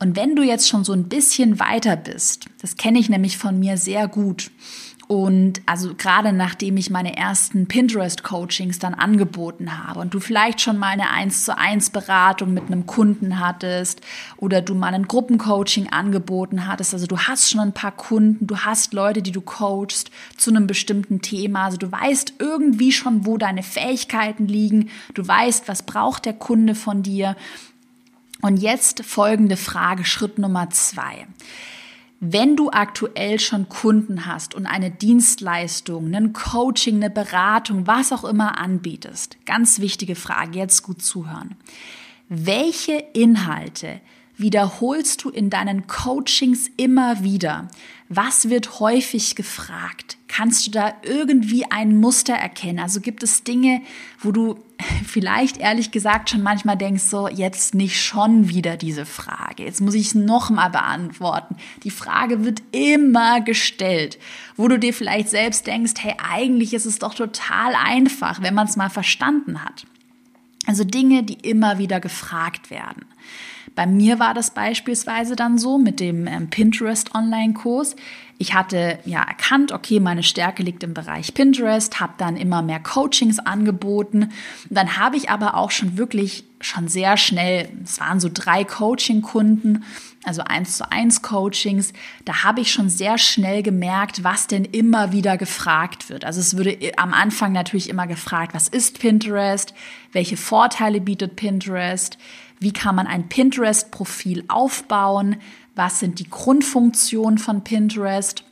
Und 0.00 0.16
wenn 0.16 0.34
du 0.34 0.42
jetzt 0.42 0.68
schon 0.68 0.82
so 0.82 0.92
ein 0.92 1.04
bisschen 1.04 1.60
weiter 1.60 1.94
bist, 1.96 2.46
das 2.60 2.76
kenne 2.76 2.98
ich 2.98 3.08
nämlich 3.08 3.38
von 3.38 3.60
mir 3.60 3.76
sehr 3.76 4.08
gut, 4.08 4.50
und 5.08 5.60
also 5.66 5.94
gerade 5.94 6.32
nachdem 6.32 6.76
ich 6.76 6.90
meine 6.90 7.16
ersten 7.16 7.68
Pinterest-Coachings 7.68 8.80
dann 8.80 8.94
angeboten 8.94 9.86
habe 9.86 10.00
und 10.00 10.12
du 10.12 10.18
vielleicht 10.18 10.60
schon 10.60 10.78
mal 10.78 10.88
eine 10.88 11.10
1 11.10 11.44
zu 11.44 11.56
1 11.56 11.90
Beratung 11.90 12.52
mit 12.52 12.66
einem 12.66 12.86
Kunden 12.86 13.38
hattest 13.38 14.00
oder 14.36 14.62
du 14.62 14.74
mal 14.74 14.94
ein 14.94 15.06
Gruppencoaching 15.06 15.90
angeboten 15.90 16.66
hattest, 16.66 16.92
also 16.92 17.06
du 17.06 17.18
hast 17.18 17.48
schon 17.48 17.60
ein 17.60 17.72
paar 17.72 17.92
Kunden, 17.92 18.48
du 18.48 18.58
hast 18.58 18.94
Leute, 18.94 19.22
die 19.22 19.30
du 19.30 19.40
coachst 19.40 20.10
zu 20.36 20.50
einem 20.50 20.66
bestimmten 20.66 21.22
Thema, 21.22 21.66
also 21.66 21.76
du 21.76 21.90
weißt 21.90 22.34
irgendwie 22.40 22.90
schon, 22.90 23.26
wo 23.26 23.38
deine 23.38 23.62
Fähigkeiten 23.62 24.48
liegen, 24.48 24.90
du 25.14 25.26
weißt, 25.26 25.68
was 25.68 25.84
braucht 25.84 26.24
der 26.24 26.34
Kunde 26.34 26.74
von 26.74 27.04
dir. 27.04 27.36
Und 28.42 28.58
jetzt 28.58 29.04
folgende 29.04 29.56
Frage, 29.56 30.04
Schritt 30.04 30.38
Nummer 30.38 30.68
zwei. 30.70 31.26
Wenn 32.18 32.56
du 32.56 32.70
aktuell 32.70 33.38
schon 33.38 33.68
Kunden 33.68 34.24
hast 34.24 34.54
und 34.54 34.66
eine 34.66 34.90
Dienstleistung, 34.90 36.14
ein 36.14 36.32
Coaching, 36.32 36.96
eine 36.96 37.10
Beratung, 37.10 37.86
was 37.86 38.10
auch 38.10 38.24
immer 38.24 38.58
anbietest, 38.58 39.36
ganz 39.44 39.80
wichtige 39.80 40.14
Frage, 40.14 40.58
jetzt 40.58 40.82
gut 40.82 41.02
zuhören. 41.02 41.56
Welche 42.28 42.94
Inhalte 43.12 44.00
wiederholst 44.38 45.24
du 45.24 45.30
in 45.30 45.50
deinen 45.50 45.86
Coachings 45.86 46.70
immer 46.78 47.22
wieder? 47.22 47.68
Was 48.08 48.48
wird 48.50 48.78
häufig 48.78 49.34
gefragt? 49.34 50.16
Kannst 50.28 50.66
du 50.66 50.70
da 50.70 50.94
irgendwie 51.02 51.64
ein 51.70 51.98
Muster 51.98 52.34
erkennen? 52.34 52.78
Also 52.78 53.00
gibt 53.00 53.22
es 53.24 53.42
Dinge, 53.42 53.82
wo 54.20 54.30
du 54.30 54.58
vielleicht 55.06 55.56
ehrlich 55.56 55.90
gesagt 55.90 56.30
schon 56.30 56.42
manchmal 56.42 56.76
denkst, 56.76 57.02
so 57.02 57.26
jetzt 57.28 57.74
nicht 57.74 58.00
schon 58.00 58.48
wieder 58.48 58.76
diese 58.76 59.06
Frage. 59.06 59.64
Jetzt 59.64 59.80
muss 59.80 59.94
ich 59.94 60.08
es 60.08 60.14
nochmal 60.14 60.70
beantworten. 60.70 61.56
Die 61.82 61.90
Frage 61.90 62.44
wird 62.44 62.62
immer 62.70 63.40
gestellt, 63.40 64.18
wo 64.56 64.68
du 64.68 64.78
dir 64.78 64.94
vielleicht 64.94 65.28
selbst 65.28 65.66
denkst, 65.66 65.94
hey, 65.98 66.14
eigentlich 66.30 66.74
ist 66.74 66.86
es 66.86 67.00
doch 67.00 67.14
total 67.14 67.74
einfach, 67.74 68.40
wenn 68.40 68.54
man 68.54 68.68
es 68.68 68.76
mal 68.76 68.90
verstanden 68.90 69.64
hat. 69.64 69.84
Also 70.66 70.84
Dinge, 70.84 71.22
die 71.22 71.48
immer 71.48 71.78
wieder 71.78 71.98
gefragt 71.98 72.70
werden. 72.70 73.04
Bei 73.76 73.86
mir 73.86 74.18
war 74.18 74.34
das 74.34 74.50
beispielsweise 74.50 75.36
dann 75.36 75.58
so 75.58 75.78
mit 75.78 76.00
dem 76.00 76.26
ähm, 76.26 76.48
Pinterest 76.48 77.14
Online-Kurs. 77.14 77.94
Ich 78.38 78.54
hatte 78.54 78.98
ja 79.04 79.22
erkannt, 79.22 79.70
okay, 79.70 80.00
meine 80.00 80.22
Stärke 80.22 80.62
liegt 80.62 80.82
im 80.82 80.94
Bereich 80.94 81.34
Pinterest, 81.34 82.00
habe 82.00 82.14
dann 82.16 82.36
immer 82.36 82.62
mehr 82.62 82.80
Coachings 82.80 83.38
angeboten. 83.38 84.24
Und 84.24 84.32
dann 84.70 84.96
habe 84.96 85.16
ich 85.16 85.30
aber 85.30 85.54
auch 85.54 85.70
schon 85.70 85.98
wirklich 85.98 86.44
schon 86.60 86.88
sehr 86.88 87.18
schnell, 87.18 87.68
es 87.84 88.00
waren 88.00 88.18
so 88.18 88.30
drei 88.32 88.64
Coaching-Kunden, 88.64 89.84
also 90.24 90.42
eins 90.42 90.78
zu 90.78 90.90
eins 90.90 91.22
Coachings, 91.22 91.92
da 92.24 92.42
habe 92.42 92.62
ich 92.62 92.72
schon 92.72 92.88
sehr 92.88 93.18
schnell 93.18 93.62
gemerkt, 93.62 94.24
was 94.24 94.46
denn 94.46 94.64
immer 94.64 95.12
wieder 95.12 95.36
gefragt 95.36 96.08
wird. 96.08 96.24
Also 96.24 96.40
es 96.40 96.56
würde 96.56 96.78
am 96.96 97.12
Anfang 97.12 97.52
natürlich 97.52 97.90
immer 97.90 98.06
gefragt, 98.06 98.54
was 98.54 98.68
ist 98.68 98.98
Pinterest? 98.98 99.74
Welche 100.12 100.36
Vorteile 100.36 101.00
bietet 101.00 101.36
Pinterest? 101.36 102.18
Wie 102.58 102.72
kann 102.72 102.94
man 102.94 103.06
ein 103.06 103.28
Pinterest-Profil 103.28 104.44
aufbauen? 104.48 105.36
Was 105.74 106.00
sind 106.00 106.18
die 106.18 106.28
Grundfunktionen 106.28 107.38
von 107.38 107.62
Pinterest? 107.64 108.44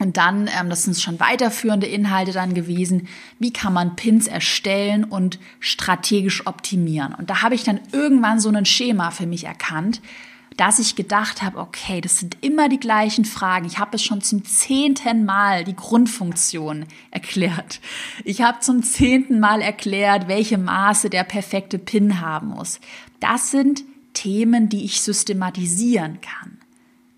Und 0.00 0.16
dann, 0.16 0.48
ähm, 0.58 0.70
das 0.70 0.82
sind 0.82 0.98
schon 0.98 1.20
weiterführende 1.20 1.86
Inhalte 1.86 2.32
dann 2.32 2.54
gewesen, 2.54 3.08
wie 3.38 3.52
kann 3.52 3.72
man 3.72 3.94
Pins 3.94 4.26
erstellen 4.26 5.04
und 5.04 5.38
strategisch 5.60 6.46
optimieren. 6.46 7.14
Und 7.14 7.30
da 7.30 7.42
habe 7.42 7.54
ich 7.54 7.62
dann 7.62 7.80
irgendwann 7.92 8.40
so 8.40 8.48
ein 8.50 8.66
Schema 8.66 9.12
für 9.12 9.26
mich 9.26 9.44
erkannt, 9.44 10.00
dass 10.56 10.78
ich 10.78 10.94
gedacht 10.94 11.42
habe, 11.42 11.58
okay, 11.58 12.00
das 12.00 12.18
sind 12.18 12.36
immer 12.40 12.68
die 12.68 12.78
gleichen 12.78 13.24
Fragen. 13.24 13.66
Ich 13.66 13.78
habe 13.78 13.96
es 13.96 14.02
schon 14.02 14.20
zum 14.20 14.44
zehnten 14.44 15.24
Mal 15.24 15.64
die 15.64 15.74
Grundfunktion 15.74 16.86
erklärt. 17.10 17.80
Ich 18.24 18.42
habe 18.42 18.60
zum 18.60 18.82
zehnten 18.82 19.40
Mal 19.40 19.60
erklärt, 19.60 20.28
welche 20.28 20.58
Maße 20.58 21.10
der 21.10 21.24
perfekte 21.24 21.78
Pin 21.78 22.20
haben 22.20 22.48
muss. 22.48 22.80
Das 23.20 23.50
sind 23.50 23.82
Themen, 24.12 24.68
die 24.68 24.84
ich 24.84 25.00
systematisieren 25.00 26.20
kann. 26.20 26.58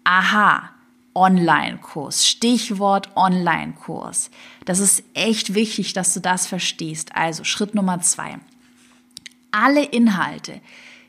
Aha, 0.05 0.71
Online-Kurs. 1.15 2.27
Stichwort 2.27 3.17
Online-Kurs. 3.17 4.31
Das 4.65 4.79
ist 4.79 5.03
echt 5.15 5.55
wichtig, 5.55 5.93
dass 5.93 6.15
du 6.15 6.21
das 6.21 6.47
verstehst. 6.47 7.15
Also 7.15 7.45
Schritt 7.45 7.75
Nummer 7.75 8.01
zwei. 8.01 8.39
Alle 9.51 9.85
Inhalte, 9.85 10.61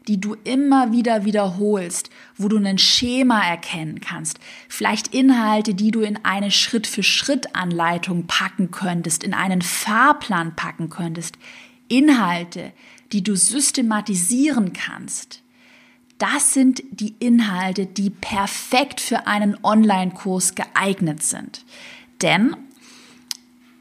die 0.07 0.21
du 0.21 0.35
immer 0.43 0.91
wieder 0.91 1.25
wiederholst, 1.25 2.09
wo 2.37 2.47
du 2.47 2.57
ein 2.57 2.77
Schema 2.77 3.41
erkennen 3.41 3.99
kannst. 3.99 4.39
Vielleicht 4.69 5.13
Inhalte, 5.13 5.73
die 5.73 5.91
du 5.91 6.01
in 6.01 6.23
eine 6.23 6.51
Schritt-für-Schritt-Anleitung 6.51 8.27
packen 8.27 8.71
könntest, 8.71 9.23
in 9.23 9.33
einen 9.33 9.61
Fahrplan 9.61 10.55
packen 10.55 10.89
könntest. 10.89 11.37
Inhalte, 11.89 12.71
die 13.11 13.23
du 13.23 13.35
systematisieren 13.35 14.73
kannst. 14.73 15.41
Das 16.17 16.53
sind 16.53 16.81
die 16.89 17.15
Inhalte, 17.19 17.85
die 17.85 18.09
perfekt 18.09 19.01
für 19.01 19.27
einen 19.27 19.57
Online-Kurs 19.63 20.55
geeignet 20.55 21.21
sind. 21.21 21.63
Denn 22.21 22.55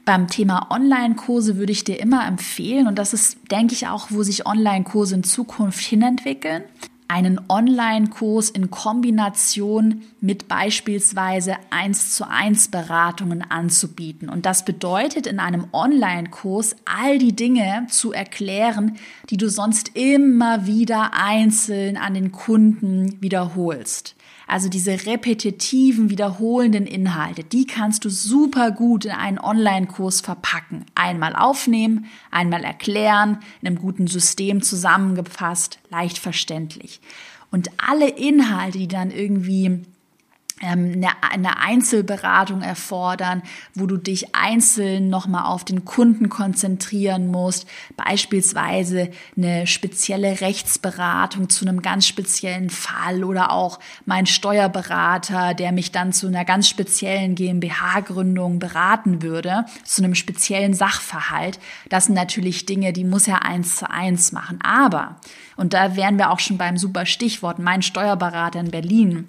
beim 0.06 0.28
Thema 0.28 0.68
Online-Kurse 0.70 1.58
würde 1.58 1.72
ich 1.72 1.84
dir 1.84 2.00
immer 2.00 2.26
empfehlen, 2.26 2.86
und 2.86 2.98
das 2.98 3.12
ist, 3.12 3.38
denke 3.50 3.74
ich, 3.74 3.88
auch, 3.88 4.06
wo 4.10 4.22
sich 4.22 4.46
Online-Kurse 4.46 5.16
in 5.16 5.24
Zukunft 5.24 5.80
hinentwickeln, 5.80 6.62
einen 7.08 7.40
Online-Kurs 7.48 8.50
in 8.50 8.70
Kombination 8.70 10.02
mit 10.20 10.48
beispielsweise 10.48 11.56
1 11.70 12.14
zu 12.14 12.28
1 12.28 12.68
Beratungen 12.68 13.42
anzubieten. 13.42 14.28
Und 14.28 14.46
das 14.46 14.64
bedeutet 14.64 15.26
in 15.26 15.38
einem 15.38 15.66
Online-Kurs 15.72 16.76
all 16.84 17.18
die 17.18 17.34
Dinge 17.34 17.86
zu 17.90 18.12
erklären, 18.12 18.98
die 19.30 19.36
du 19.36 19.48
sonst 19.48 19.92
immer 19.94 20.66
wieder 20.66 21.14
einzeln 21.14 21.96
an 21.96 22.14
den 22.14 22.32
Kunden 22.32 23.20
wiederholst. 23.20 24.16
Also 24.46 24.68
diese 24.68 25.06
repetitiven, 25.06 26.08
wiederholenden 26.08 26.86
Inhalte, 26.86 27.42
die 27.42 27.66
kannst 27.66 28.04
du 28.04 28.10
super 28.10 28.70
gut 28.70 29.04
in 29.04 29.10
einen 29.10 29.40
Online-Kurs 29.40 30.20
verpacken. 30.20 30.86
Einmal 30.94 31.34
aufnehmen, 31.34 32.06
einmal 32.30 32.62
erklären, 32.62 33.40
in 33.60 33.68
einem 33.68 33.78
guten 33.78 34.06
System 34.06 34.62
zusammengefasst, 34.62 35.80
leicht 35.90 36.18
verständlich. 36.18 37.00
Und 37.50 37.70
alle 37.78 38.08
Inhalte, 38.08 38.78
die 38.78 38.88
dann 38.88 39.10
irgendwie 39.10 39.84
eine, 40.62 41.10
eine 41.20 41.58
Einzelberatung 41.58 42.62
erfordern, 42.62 43.42
wo 43.74 43.86
du 43.86 43.98
dich 43.98 44.34
einzeln 44.34 45.10
nochmal 45.10 45.44
auf 45.44 45.64
den 45.64 45.84
Kunden 45.84 46.30
konzentrieren 46.30 47.30
musst, 47.30 47.66
beispielsweise 47.96 49.10
eine 49.36 49.66
spezielle 49.66 50.40
Rechtsberatung 50.40 51.50
zu 51.50 51.66
einem 51.66 51.82
ganz 51.82 52.06
speziellen 52.06 52.70
Fall 52.70 53.22
oder 53.22 53.52
auch 53.52 53.78
mein 54.06 54.24
Steuerberater, 54.24 55.52
der 55.52 55.72
mich 55.72 55.92
dann 55.92 56.14
zu 56.14 56.26
einer 56.26 56.46
ganz 56.46 56.70
speziellen 56.70 57.34
GmbH-Gründung 57.34 58.58
beraten 58.58 59.20
würde, 59.20 59.66
zu 59.84 60.02
einem 60.02 60.14
speziellen 60.14 60.72
Sachverhalt. 60.72 61.58
Das 61.90 62.06
sind 62.06 62.14
natürlich 62.14 62.64
Dinge, 62.64 62.94
die 62.94 63.04
muss 63.04 63.28
er 63.28 63.44
eins 63.44 63.76
zu 63.76 63.90
eins 63.90 64.32
machen. 64.32 64.58
Aber, 64.62 65.16
und 65.56 65.74
da 65.74 65.96
wären 65.96 66.16
wir 66.16 66.30
auch 66.30 66.40
schon 66.40 66.56
beim 66.56 66.78
super 66.78 67.04
Stichwort, 67.04 67.58
mein 67.58 67.82
Steuerberater 67.82 68.60
in 68.60 68.70
Berlin, 68.70 69.28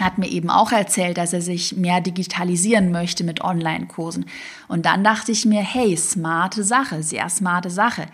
hat 0.00 0.18
mir 0.18 0.28
eben 0.28 0.50
auch 0.50 0.72
erzählt, 0.72 1.16
dass 1.16 1.32
er 1.32 1.40
sich 1.40 1.76
mehr 1.76 2.00
digitalisieren 2.00 2.90
möchte 2.90 3.24
mit 3.24 3.42
Online-Kursen. 3.42 4.26
Und 4.68 4.84
dann 4.84 5.02
dachte 5.02 5.32
ich 5.32 5.46
mir, 5.46 5.62
hey, 5.62 5.96
smarte 5.96 6.64
Sache, 6.64 7.02
sehr 7.02 7.28
smarte 7.28 7.70
Sache 7.70 8.06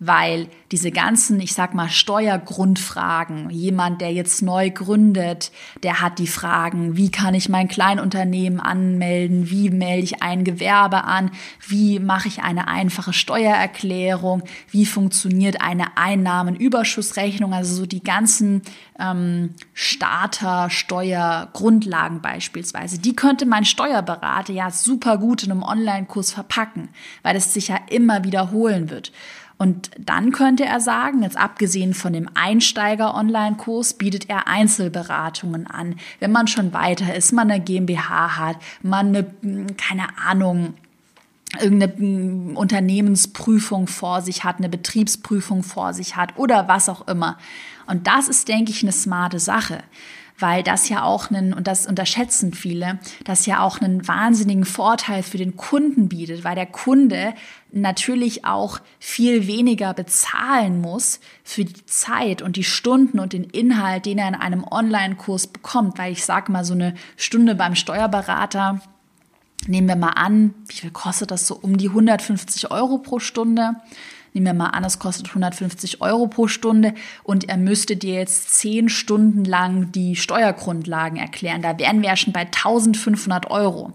weil 0.00 0.48
diese 0.70 0.92
ganzen, 0.92 1.40
ich 1.40 1.54
sag 1.54 1.74
mal, 1.74 1.88
Steuergrundfragen, 1.88 3.50
jemand, 3.50 4.00
der 4.00 4.12
jetzt 4.12 4.42
neu 4.42 4.70
gründet, 4.70 5.50
der 5.82 6.00
hat 6.00 6.20
die 6.20 6.28
Fragen, 6.28 6.96
wie 6.96 7.10
kann 7.10 7.34
ich 7.34 7.48
mein 7.48 7.66
Kleinunternehmen 7.66 8.60
anmelden, 8.60 9.50
wie 9.50 9.70
melde 9.70 10.04
ich 10.04 10.22
ein 10.22 10.44
Gewerbe 10.44 11.02
an, 11.02 11.32
wie 11.66 11.98
mache 11.98 12.28
ich 12.28 12.42
eine 12.42 12.68
einfache 12.68 13.12
Steuererklärung, 13.12 14.44
wie 14.70 14.86
funktioniert 14.86 15.60
eine 15.60 15.96
Einnahmenüberschussrechnung, 15.96 17.52
also 17.52 17.74
so 17.74 17.86
die 17.86 18.04
ganzen 18.04 18.62
ähm, 19.00 19.54
Starter, 19.72 20.70
Steuergrundlagen 20.70 22.20
beispielsweise, 22.20 23.00
die 23.00 23.16
könnte 23.16 23.46
mein 23.46 23.64
Steuerberater 23.64 24.52
ja 24.52 24.70
super 24.70 25.18
gut 25.18 25.42
in 25.42 25.50
einem 25.50 25.64
Online-Kurs 25.64 26.30
verpacken, 26.30 26.88
weil 27.24 27.34
es 27.34 27.52
sich 27.52 27.68
ja 27.68 27.80
immer 27.88 28.22
wiederholen 28.22 28.90
wird. 28.90 29.10
Und 29.58 29.90
dann 29.98 30.30
könnte 30.30 30.64
er 30.64 30.80
sagen, 30.80 31.22
jetzt 31.22 31.36
abgesehen 31.36 31.92
von 31.92 32.12
dem 32.12 32.30
Einsteiger-Online-Kurs, 32.32 33.94
bietet 33.94 34.30
er 34.30 34.46
Einzelberatungen 34.46 35.66
an. 35.66 35.96
Wenn 36.20 36.30
man 36.30 36.46
schon 36.46 36.72
weiter 36.72 37.12
ist, 37.14 37.32
man 37.32 37.50
eine 37.50 37.60
GmbH 37.60 38.36
hat, 38.38 38.56
man 38.82 39.08
eine, 39.08 39.26
hm, 39.42 39.76
keine 39.76 40.06
Ahnung, 40.24 40.74
irgendeine 41.60 41.96
hm, 41.96 42.56
Unternehmensprüfung 42.56 43.88
vor 43.88 44.22
sich 44.22 44.44
hat, 44.44 44.58
eine 44.58 44.68
Betriebsprüfung 44.68 45.64
vor 45.64 45.92
sich 45.92 46.14
hat 46.14 46.38
oder 46.38 46.68
was 46.68 46.88
auch 46.88 47.08
immer. 47.08 47.36
Und 47.86 48.06
das 48.06 48.28
ist, 48.28 48.46
denke 48.46 48.70
ich, 48.70 48.82
eine 48.82 48.92
smarte 48.92 49.40
Sache 49.40 49.82
weil 50.38 50.62
das 50.62 50.88
ja 50.88 51.02
auch 51.02 51.30
einen, 51.30 51.52
und 51.52 51.66
das 51.66 51.86
unterschätzen 51.86 52.52
viele, 52.52 52.98
das 53.24 53.46
ja 53.46 53.60
auch 53.60 53.80
einen 53.80 54.06
wahnsinnigen 54.06 54.64
Vorteil 54.64 55.22
für 55.22 55.38
den 55.38 55.56
Kunden 55.56 56.08
bietet, 56.08 56.44
weil 56.44 56.54
der 56.54 56.66
Kunde 56.66 57.34
natürlich 57.72 58.44
auch 58.44 58.80
viel 58.98 59.46
weniger 59.46 59.94
bezahlen 59.94 60.80
muss 60.80 61.20
für 61.42 61.64
die 61.64 61.86
Zeit 61.86 62.40
und 62.40 62.56
die 62.56 62.64
Stunden 62.64 63.18
und 63.18 63.32
den 63.32 63.44
Inhalt, 63.44 64.06
den 64.06 64.18
er 64.18 64.28
in 64.28 64.34
einem 64.34 64.64
Online-Kurs 64.64 65.48
bekommt, 65.48 65.98
weil 65.98 66.12
ich 66.12 66.24
sage 66.24 66.52
mal, 66.52 66.64
so 66.64 66.74
eine 66.74 66.94
Stunde 67.16 67.54
beim 67.54 67.74
Steuerberater, 67.74 68.80
nehmen 69.66 69.88
wir 69.88 69.96
mal 69.96 70.10
an, 70.10 70.54
wie 70.68 70.76
viel 70.76 70.90
kostet 70.90 71.30
das 71.30 71.46
so 71.46 71.56
um 71.56 71.76
die 71.76 71.88
150 71.88 72.70
Euro 72.70 72.98
pro 72.98 73.18
Stunde? 73.18 73.76
Nehmen 74.32 74.46
wir 74.46 74.54
mal 74.54 74.70
an, 74.70 74.84
es 74.84 74.98
kostet 74.98 75.28
150 75.28 76.00
Euro 76.00 76.26
pro 76.26 76.48
Stunde 76.48 76.94
und 77.22 77.48
er 77.48 77.56
müsste 77.56 77.96
dir 77.96 78.14
jetzt 78.14 78.54
zehn 78.54 78.88
Stunden 78.88 79.44
lang 79.44 79.92
die 79.92 80.16
Steuergrundlagen 80.16 81.18
erklären. 81.18 81.62
Da 81.62 81.78
wären 81.78 82.02
wir 82.02 82.10
ja 82.10 82.16
schon 82.16 82.32
bei 82.32 82.40
1500 82.42 83.50
Euro. 83.50 83.92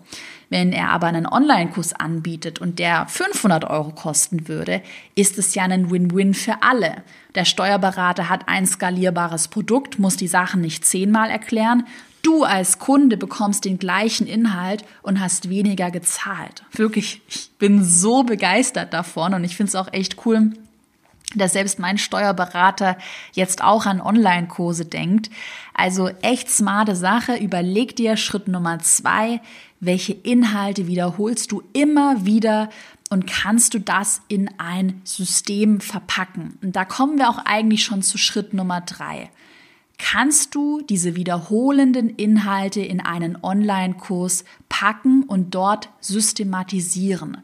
Wenn 0.50 0.72
er 0.72 0.90
aber 0.90 1.08
einen 1.08 1.26
Online-Kurs 1.26 1.94
anbietet 1.94 2.60
und 2.60 2.78
der 2.78 3.08
500 3.08 3.66
Euro 3.66 3.90
kosten 3.90 4.48
würde, 4.48 4.84
ist 5.16 5.40
es 5.40 5.56
ja 5.56 5.64
ein 5.64 5.90
Win-Win 5.90 6.36
für 6.36 6.62
alle. 6.62 6.98
Der 7.34 7.46
Steuerberater 7.46 8.30
hat 8.30 8.48
ein 8.48 8.68
skalierbares 8.68 9.48
Produkt, 9.48 9.98
muss 9.98 10.16
die 10.16 10.28
Sachen 10.28 10.62
nicht 10.62 10.86
zehnmal 10.86 11.32
erklären. 11.32 11.88
Du 12.24 12.44
als 12.44 12.80
Kunde 12.80 13.18
bekommst 13.18 13.66
den 13.66 13.78
gleichen 13.78 14.28
Inhalt 14.28 14.86
und 15.02 15.20
hast 15.20 15.50
weniger 15.50 15.92
gezahlt. 15.92 16.64
Wirklich, 16.72 17.22
ich 17.28 17.52
bin 17.60 17.84
so 17.84 18.24
begeistert 18.24 18.94
davon 18.94 19.34
und 19.34 19.44
ich 19.44 19.58
finde 19.58 19.70
es 19.70 19.76
auch 19.76 19.92
echt 19.92 20.26
cool, 20.26 20.54
dass 21.36 21.54
selbst 21.54 21.80
mein 21.80 21.98
Steuerberater 21.98 22.98
jetzt 23.34 23.62
auch 23.62 23.86
an 23.86 24.00
Online-Kurse 24.00 24.86
denkt. 24.86 25.30
Also 25.74 26.10
echt 26.22 26.50
smarte 26.50 26.96
Sache. 26.96 27.36
Überleg 27.36 27.96
dir 27.96 28.16
Schritt 28.16 28.48
Nummer 28.48 28.80
zwei, 28.80 29.42
welche 29.82 30.14
Inhalte 30.14 30.88
wiederholst 30.88 31.52
du 31.52 31.62
immer 31.74 32.26
wieder 32.26 32.70
und 33.10 33.28
kannst 33.28 33.74
du 33.74 33.80
das 33.80 34.22
in 34.30 34.50
ein 34.60 35.02
System 35.04 35.82
verpacken. 35.82 36.58
Und 36.64 36.76
da 36.76 36.86
kommen 36.86 37.18
wir 37.18 37.30
auch 37.30 37.40
eigentlich 37.44 37.84
schon 37.84 38.02
zu 38.02 38.18
Schritt 38.18 38.54
Nummer 38.54 38.80
drei 38.80 39.30
kannst 39.98 40.56
du 40.56 40.82
diese 40.82 41.16
wiederholenden 41.16 42.10
Inhalte 42.10 42.82
in 42.82 43.00
einen 43.00 43.38
Online-Kurs 43.42 44.44
packen 44.70 45.24
und 45.24 45.56
dort 45.56 45.90
systematisieren. 46.02 47.38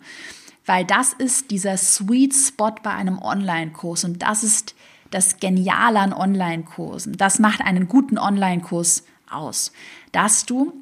Weil 0.66 0.86
das 0.86 1.14
ist 1.14 1.52
dieser 1.52 1.78
Sweet 1.78 2.34
Spot 2.34 2.76
bei 2.84 2.92
einem 2.92 3.20
Online-Kurs 3.20 4.04
und 4.04 4.22
das 4.22 4.44
ist 4.44 4.76
das 5.10 5.38
Geniale 5.38 6.00
an 6.00 6.14
Online-Kursen. 6.14 7.18
Das 7.18 7.40
macht 7.40 7.62
einen 7.62 7.88
guten 7.88 8.18
Online-Kurs 8.18 9.06
aus, 9.30 9.72
dass 10.12 10.46
du 10.46 10.74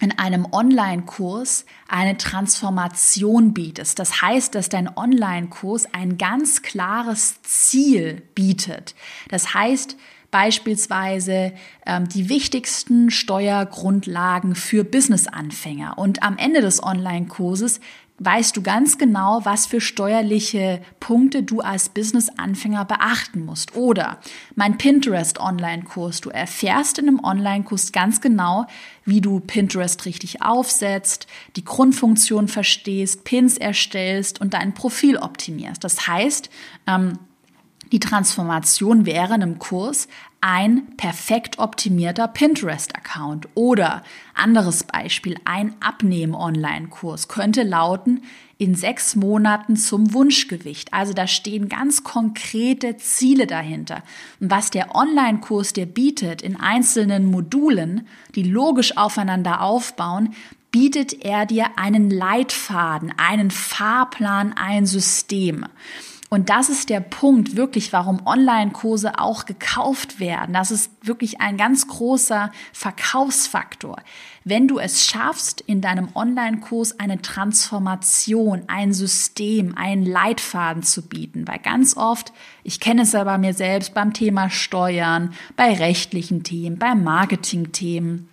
in 0.00 0.18
einem 0.18 0.46
Online-Kurs 0.52 1.64
eine 1.88 2.18
Transformation 2.18 3.54
bietest. 3.54 3.98
Das 3.98 4.20
heißt, 4.20 4.54
dass 4.54 4.68
dein 4.68 4.94
Online-Kurs 4.94 5.86
ein 5.94 6.18
ganz 6.18 6.60
klares 6.60 7.40
Ziel 7.42 8.22
bietet. 8.34 8.94
Das 9.30 9.54
heißt, 9.54 9.96
beispielsweise 10.30 11.52
ähm, 11.84 12.08
die 12.08 12.28
wichtigsten 12.28 13.10
Steuergrundlagen 13.10 14.54
für 14.54 14.84
Businessanfänger. 14.84 15.98
Und 15.98 16.22
am 16.22 16.36
Ende 16.38 16.60
des 16.60 16.82
Online-Kurses 16.82 17.80
weißt 18.18 18.56
du 18.56 18.62
ganz 18.62 18.96
genau, 18.96 19.40
was 19.44 19.66
für 19.66 19.80
steuerliche 19.80 20.80
Punkte 21.00 21.42
du 21.42 21.60
als 21.60 21.90
Business-Anfänger 21.90 22.84
beachten 22.84 23.44
musst. 23.44 23.76
Oder 23.76 24.18
mein 24.54 24.78
Pinterest-Online-Kurs. 24.78 26.22
Du 26.22 26.30
erfährst 26.30 26.98
in 26.98 27.08
einem 27.08 27.20
Online-Kurs 27.22 27.92
ganz 27.92 28.20
genau, 28.20 28.66
wie 29.04 29.20
du 29.20 29.40
Pinterest 29.40 30.06
richtig 30.06 30.42
aufsetzt, 30.42 31.26
die 31.56 31.64
Grundfunktion 31.64 32.48
verstehst, 32.48 33.24
Pins 33.24 33.58
erstellst 33.58 34.40
und 34.40 34.54
dein 34.54 34.72
Profil 34.72 35.18
optimierst. 35.18 35.84
Das 35.84 36.06
heißt, 36.06 36.48
ähm, 36.86 37.18
die 37.92 38.00
Transformation 38.00 39.06
wäre 39.06 39.34
in 39.34 39.42
einem 39.42 39.58
Kurs 39.58 40.08
ein 40.40 40.96
perfekt 40.96 41.58
optimierter 41.58 42.28
Pinterest-Account. 42.28 43.48
Oder 43.54 44.02
anderes 44.34 44.84
Beispiel, 44.84 45.36
ein 45.44 45.74
Abnehmen-Online-Kurs 45.80 47.28
könnte 47.28 47.62
lauten, 47.62 48.22
in 48.58 48.74
sechs 48.74 49.16
Monaten 49.16 49.76
zum 49.76 50.14
Wunschgewicht. 50.14 50.92
Also 50.92 51.12
da 51.12 51.26
stehen 51.26 51.68
ganz 51.68 52.04
konkrete 52.04 52.96
Ziele 52.96 53.46
dahinter. 53.46 54.02
Und 54.40 54.50
was 54.50 54.70
der 54.70 54.94
Online-Kurs 54.94 55.74
dir 55.74 55.86
bietet 55.86 56.42
in 56.42 56.58
einzelnen 56.58 57.26
Modulen, 57.30 58.06
die 58.34 58.44
logisch 58.44 58.96
aufeinander 58.96 59.60
aufbauen, 59.60 60.34
bietet 60.70 61.24
er 61.24 61.46
dir 61.46 61.78
einen 61.78 62.10
Leitfaden, 62.10 63.12
einen 63.16 63.50
Fahrplan, 63.50 64.54
ein 64.54 64.86
System. 64.86 65.66
Und 66.28 66.50
das 66.50 66.68
ist 66.68 66.90
der 66.90 67.00
Punkt 67.00 67.54
wirklich, 67.54 67.92
warum 67.92 68.26
Online-Kurse 68.26 69.18
auch 69.18 69.46
gekauft 69.46 70.18
werden. 70.18 70.52
Das 70.52 70.72
ist 70.72 70.90
wirklich 71.02 71.40
ein 71.40 71.56
ganz 71.56 71.86
großer 71.86 72.50
Verkaufsfaktor. 72.72 73.96
Wenn 74.42 74.66
du 74.66 74.80
es 74.80 75.04
schaffst, 75.06 75.60
in 75.60 75.80
deinem 75.80 76.08
Online-Kurs 76.16 76.98
eine 76.98 77.22
Transformation, 77.22 78.64
ein 78.66 78.92
System, 78.92 79.76
einen 79.76 80.04
Leitfaden 80.04 80.82
zu 80.82 81.02
bieten, 81.02 81.46
weil 81.46 81.60
ganz 81.60 81.96
oft, 81.96 82.32
ich 82.64 82.80
kenne 82.80 83.02
es 83.02 83.12
ja 83.12 83.22
bei 83.22 83.38
mir 83.38 83.54
selbst 83.54 83.94
beim 83.94 84.12
Thema 84.12 84.50
Steuern, 84.50 85.32
bei 85.54 85.74
rechtlichen 85.74 86.42
Themen, 86.42 86.76
bei 86.76 86.96
Marketing-Themen, 86.96 88.28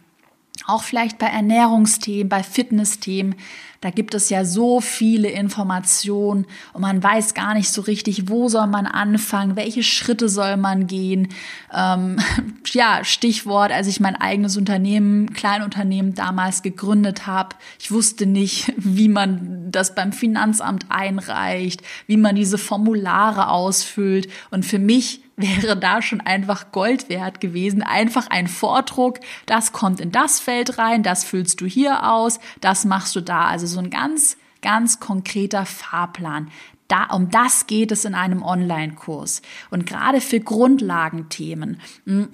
auch 0.65 0.83
vielleicht 0.83 1.17
bei 1.17 1.27
Ernährungsthemen, 1.27 2.29
bei 2.29 2.43
Fitnessthemen, 2.43 3.35
da 3.83 3.89
gibt 3.89 4.13
es 4.13 4.29
ja 4.29 4.45
so 4.45 4.79
viele 4.79 5.27
Informationen 5.27 6.45
und 6.71 6.79
man 6.79 7.03
weiß 7.03 7.33
gar 7.33 7.53
nicht 7.53 7.69
so 7.69 7.81
richtig, 7.81 8.29
wo 8.29 8.47
soll 8.47 8.67
man 8.67 8.87
anfangen, 8.87 9.57
welche 9.57 9.83
Schritte 9.83 10.29
soll 10.29 10.55
man 10.55 10.87
gehen. 10.87 11.27
Ähm, 11.73 12.17
ja, 12.71 13.03
Stichwort, 13.03 13.73
als 13.73 13.87
ich 13.87 13.99
mein 13.99 14.15
eigenes 14.15 14.55
Unternehmen, 14.55 15.33
Kleinunternehmen 15.33 16.13
damals 16.13 16.61
gegründet 16.61 17.27
habe, 17.27 17.57
ich 17.77 17.91
wusste 17.91 18.25
nicht, 18.25 18.71
wie 18.77 19.09
man 19.09 19.69
das 19.69 19.95
beim 19.95 20.13
Finanzamt 20.13 20.85
einreicht, 20.87 21.81
wie 22.07 22.15
man 22.15 22.37
diese 22.37 22.57
Formulare 22.57 23.49
ausfüllt. 23.49 24.29
Und 24.49 24.65
für 24.65 24.79
mich 24.79 25.22
wäre 25.35 25.77
da 25.77 26.01
schon 26.01 26.21
einfach 26.21 26.71
Gold 26.71 27.09
wert 27.09 27.41
gewesen. 27.41 27.81
Einfach 27.81 28.27
ein 28.27 28.47
Vordruck, 28.47 29.19
das 29.45 29.71
kommt 29.71 29.99
in 29.99 30.11
das 30.11 30.39
Feld 30.39 30.77
rein, 30.77 31.03
das 31.03 31.23
füllst 31.23 31.61
du 31.61 31.65
hier 31.65 32.09
aus, 32.11 32.39
das 32.61 32.85
machst 32.85 33.15
du 33.15 33.21
da. 33.21 33.45
Also 33.45 33.65
so 33.65 33.79
ein 33.79 33.89
ganz, 33.89 34.37
ganz 34.61 34.99
konkreter 34.99 35.65
Fahrplan. 35.65 36.49
Da, 36.87 37.05
um 37.05 37.29
das 37.29 37.65
geht 37.65 37.91
es 37.91 38.05
in 38.05 38.13
einem 38.13 38.43
Online-Kurs. 38.43 39.41
Und 39.71 39.85
gerade 39.85 40.21
für 40.21 40.39
Grundlagenthemen, 40.39 41.79
hm, 42.05 42.29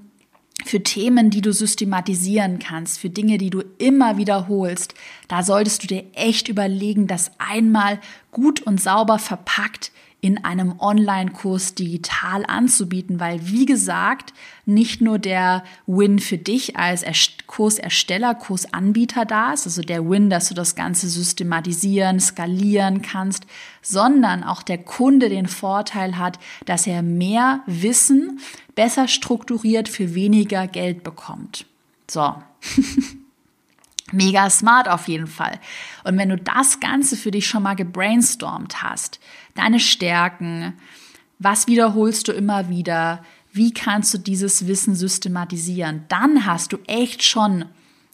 für 0.66 0.84
Themen, 0.84 1.30
die 1.30 1.40
du 1.40 1.54
systematisieren 1.54 2.60
kannst, 2.60 3.00
für 3.00 3.10
Dinge, 3.10 3.38
die 3.38 3.50
du 3.50 3.64
immer 3.78 4.18
wiederholst, 4.18 4.94
da 5.30 5.44
solltest 5.44 5.84
du 5.84 5.88
dir 5.88 6.04
echt 6.14 6.50
überlegen, 6.50 7.08
das 7.08 7.32
einmal 7.38 8.00
gut 8.32 8.62
und 8.62 8.82
sauber 8.82 9.20
verpackt 9.20 9.92
in 10.22 10.44
einem 10.44 10.80
Online-Kurs 10.80 11.76
digital 11.76 12.46
anzubieten, 12.46 13.20
weil 13.20 13.40
wie 13.48 13.66
gesagt, 13.66 14.34
nicht 14.66 15.02
nur 15.02 15.18
der 15.18 15.64
Win 15.88 16.20
für 16.20 16.38
dich 16.38 16.76
als 16.76 17.06
Kursersteller, 17.48 18.36
Kursanbieter 18.36 19.26
da 19.26 19.54
ist, 19.54 19.66
also 19.66 19.82
der 19.82 20.10
Win, 20.10 20.30
dass 20.30 20.50
du 20.50 20.54
das 20.54 20.76
Ganze 20.76 21.08
systematisieren, 21.08 22.20
skalieren 22.20 23.02
kannst, 23.02 23.46
sondern 23.82 24.44
auch 24.44 24.62
der 24.62 24.80
Kunde 24.80 25.30
den 25.30 25.48
Vorteil 25.48 26.18
hat, 26.18 26.38
dass 26.66 26.86
er 26.86 27.02
mehr 27.02 27.62
Wissen 27.66 28.40
besser 28.76 29.08
strukturiert 29.08 29.90
für 29.90 30.16
weniger 30.16 30.68
Geld 30.68 31.04
bekommt. 31.04 31.66
So. 32.10 32.36
Mega 34.12 34.50
smart 34.50 34.88
auf 34.88 35.08
jeden 35.08 35.28
Fall. 35.28 35.60
Und 36.04 36.18
wenn 36.18 36.30
du 36.30 36.38
das 36.38 36.80
Ganze 36.80 37.16
für 37.16 37.32
dich 37.32 37.48
schon 37.48 37.64
mal 37.64 37.76
gebrainstormt 37.76 38.82
hast, 38.82 39.20
deine 39.56 39.80
Stärken, 39.80 40.74
was 41.38 41.68
wiederholst 41.68 42.28
du 42.28 42.32
immer 42.32 42.70
wieder, 42.70 43.24
wie 43.52 43.74
kannst 43.74 44.14
du 44.14 44.18
dieses 44.18 44.68
Wissen 44.68 44.96
systematisieren, 44.96 46.06
dann 46.08 46.46
hast 46.46 46.74
du 46.74 46.78
echt 46.88 47.24
schon, 47.24 47.66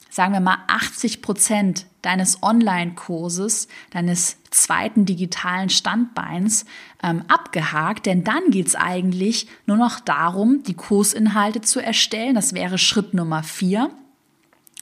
sagen 0.10 0.34
wir 0.34 0.39
mal, 0.39 0.60
80 0.67 1.21
Prozent 1.21 1.88
deines 2.01 2.41
Online-Kurses, 2.43 3.67
deines 3.89 4.38
zweiten 4.51 5.05
digitalen 5.05 5.69
Standbeins 5.69 6.65
ähm, 7.03 7.23
abgehakt, 7.27 8.05
denn 8.05 8.23
dann 8.23 8.51
geht's 8.51 8.75
eigentlich 8.75 9.47
nur 9.65 9.77
noch 9.77 9.99
darum, 9.99 10.63
die 10.63 10.75
Kursinhalte 10.75 11.62
zu 11.62 11.81
erstellen. 11.81 12.36
Das 12.36 12.53
wäre 12.53 12.77
Schritt 12.77 13.13
Nummer 13.13 13.43
vier. 13.43 13.89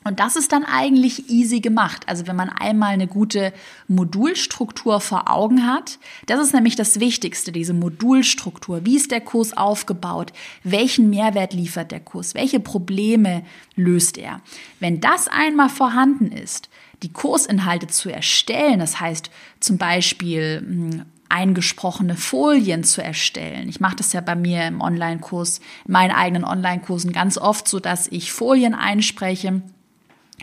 Und 0.04 0.20
das 0.20 0.36
ist 0.36 0.52
dann 0.52 0.64
eigentlich 0.64 1.30
easy 1.30 1.60
gemacht. 1.60 2.04
Also 2.08 2.28
wenn 2.28 2.36
man 2.36 2.50
einmal 2.50 2.92
eine 2.92 3.08
gute 3.08 3.54
Modulstruktur 3.88 5.00
vor 5.00 5.30
Augen 5.30 5.66
hat, 5.66 6.00
das 6.26 6.40
ist 6.40 6.54
nämlich 6.54 6.76
das 6.76 7.00
Wichtigste, 7.00 7.52
diese 7.52 7.74
Modulstruktur. 7.74 8.86
Wie 8.86 8.96
ist 8.96 9.12
der 9.12 9.22
Kurs 9.22 9.56
aufgebaut? 9.56 10.34
Welchen 10.64 11.10
Mehrwert 11.10 11.54
liefert 11.54 11.92
der 11.92 12.00
Kurs? 12.00 12.34
Welche 12.36 12.60
Probleme 12.60 13.44
löst 13.76 14.18
er? 14.18 14.42
Wenn 14.80 15.00
das 15.00 15.28
einmal 15.28 15.70
vorhanden 15.70 16.32
ist, 16.32 16.70
die 17.02 17.12
Kursinhalte 17.12 17.88
zu 17.88 18.10
erstellen, 18.10 18.80
das 18.80 19.00
heißt 19.00 19.30
zum 19.60 19.78
Beispiel 19.78 20.64
hm, 20.66 21.06
eingesprochene 21.34 22.16
Folien 22.16 22.84
zu 22.84 23.04
erstellen. 23.04 23.68
Ich 23.68 23.80
mache 23.80 23.96
das 23.96 24.14
ja 24.14 24.22
bei 24.22 24.36
mir 24.36 24.68
im 24.68 24.82
Online-Kurs, 24.82 25.60
in 25.86 25.92
meinen 25.92 26.12
eigenen 26.12 26.44
Online-Kursen 26.44 27.12
ganz 27.12 27.40
oft 27.40 27.68
so, 27.68 27.80
dass 27.80 28.08
ich 28.08 28.32
Folien 28.32 28.76
einspreche 28.76 29.64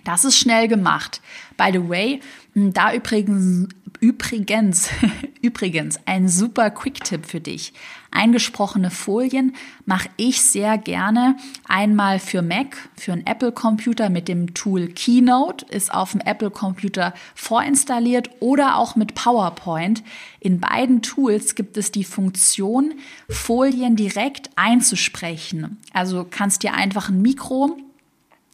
das 0.05 0.25
ist 0.25 0.39
schnell 0.39 0.69
gemacht. 0.69 1.21
By 1.57 1.71
the 1.73 1.89
way, 1.89 2.21
da 2.55 2.93
übrigens, 2.93 3.69
übrigens, 4.01 4.89
übrigens 5.43 5.99
ein 6.07 6.29
super 6.29 6.71
Quick-Tipp 6.71 7.27
für 7.27 7.41
dich. 7.41 7.73
Eingesprochene 8.13 8.91
Folien 8.91 9.55
mache 9.85 10.09
ich 10.17 10.43
sehr 10.43 10.79
gerne 10.79 11.37
einmal 11.69 12.19
für 12.19 12.43
Mac, 12.43 12.77
für 12.97 13.13
einen 13.13 13.25
Apple-Computer 13.27 14.11
mit 14.11 14.27
dem 14.27 14.53
Tool 14.55 14.89
Keynote, 14.89 15.67
ist 15.67 15.95
auf 15.95 16.13
dem 16.13 16.21
Apple-Computer 16.21 17.15
vorinstalliert 17.37 18.31
oder 18.41 18.77
auch 18.79 18.97
mit 18.97 19.15
PowerPoint. 19.15 20.03
In 20.41 20.59
beiden 20.59 21.03
Tools 21.03 21.55
gibt 21.55 21.77
es 21.77 21.93
die 21.93 22.05
Funktion, 22.05 22.95
Folien 23.29 23.95
direkt 23.95 24.51
einzusprechen. 24.57 25.79
Also 25.93 26.27
kannst 26.29 26.65
dir 26.65 26.75
einfach 26.75 27.11
ein 27.11 27.23
Mikro 27.23 27.77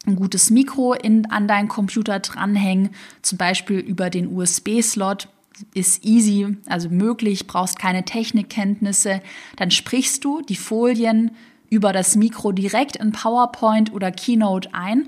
ein 0.07 0.15
gutes 0.15 0.49
Mikro 0.49 0.93
in, 0.93 1.29
an 1.29 1.47
deinen 1.47 1.67
Computer 1.67 2.19
dranhängen, 2.19 2.89
zum 3.21 3.37
Beispiel 3.37 3.79
über 3.79 4.09
den 4.09 4.35
USB-Slot 4.35 5.27
ist 5.73 6.05
easy, 6.05 6.57
also 6.67 6.89
möglich, 6.89 7.47
brauchst 7.47 7.79
keine 7.79 8.05
Technikkenntnisse, 8.05 9.21
dann 9.55 9.71
sprichst 9.71 10.23
du 10.23 10.41
die 10.41 10.55
Folien 10.55 11.31
über 11.69 11.93
das 11.93 12.15
Mikro 12.15 12.51
direkt 12.51 12.95
in 12.95 13.11
PowerPoint 13.11 13.91
oder 13.91 14.11
Keynote 14.11 14.73
ein 14.73 15.07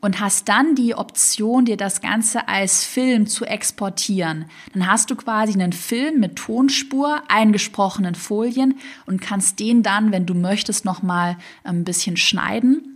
und 0.00 0.18
hast 0.18 0.48
dann 0.48 0.74
die 0.74 0.94
Option, 0.94 1.66
dir 1.66 1.76
das 1.76 2.00
Ganze 2.00 2.48
als 2.48 2.84
Film 2.84 3.26
zu 3.26 3.44
exportieren. 3.44 4.46
Dann 4.72 4.90
hast 4.90 5.10
du 5.10 5.16
quasi 5.16 5.52
einen 5.52 5.74
Film 5.74 6.20
mit 6.20 6.36
Tonspur, 6.36 7.22
eingesprochenen 7.28 8.14
Folien 8.14 8.78
und 9.04 9.20
kannst 9.20 9.60
den 9.60 9.82
dann, 9.82 10.10
wenn 10.10 10.24
du 10.24 10.34
möchtest, 10.34 10.86
nochmal 10.86 11.36
ein 11.62 11.84
bisschen 11.84 12.16
schneiden 12.16 12.89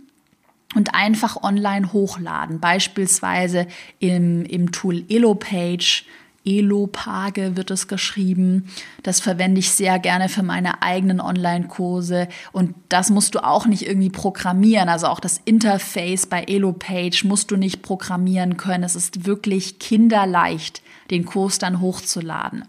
und 0.75 0.93
einfach 0.93 1.41
online 1.41 1.93
hochladen. 1.93 2.59
Beispielsweise 2.59 3.65
im, 3.99 4.45
im 4.45 4.71
Tool 4.71 5.03
Elopage. 5.09 6.03
Elopage 6.45 7.57
wird 7.57 7.71
es 7.71 7.87
geschrieben. 7.87 8.67
Das 9.01 9.19
verwende 9.19 9.57
ich 9.57 9.71
sehr 9.71 9.97
gerne 9.97 10.29
für 10.29 10.43
meine 10.43 10.83
eigenen 10.83 11.19
Online-Kurse. 11.19 12.27
Und 12.51 12.75
das 12.89 13.09
musst 13.09 13.33
du 13.33 13.43
auch 13.43 13.65
nicht 13.65 13.87
irgendwie 13.87 14.11
programmieren. 14.11 14.87
Also 14.87 15.07
auch 15.07 15.19
das 15.19 15.41
Interface 15.43 16.27
bei 16.27 16.43
Elopage 16.43 17.23
musst 17.23 17.49
du 17.49 17.55
nicht 17.55 17.81
programmieren 17.81 18.57
können. 18.57 18.83
Es 18.83 18.95
ist 18.95 19.25
wirklich 19.25 19.79
kinderleicht, 19.79 20.83
den 21.09 21.25
Kurs 21.25 21.57
dann 21.57 21.81
hochzuladen. 21.81 22.65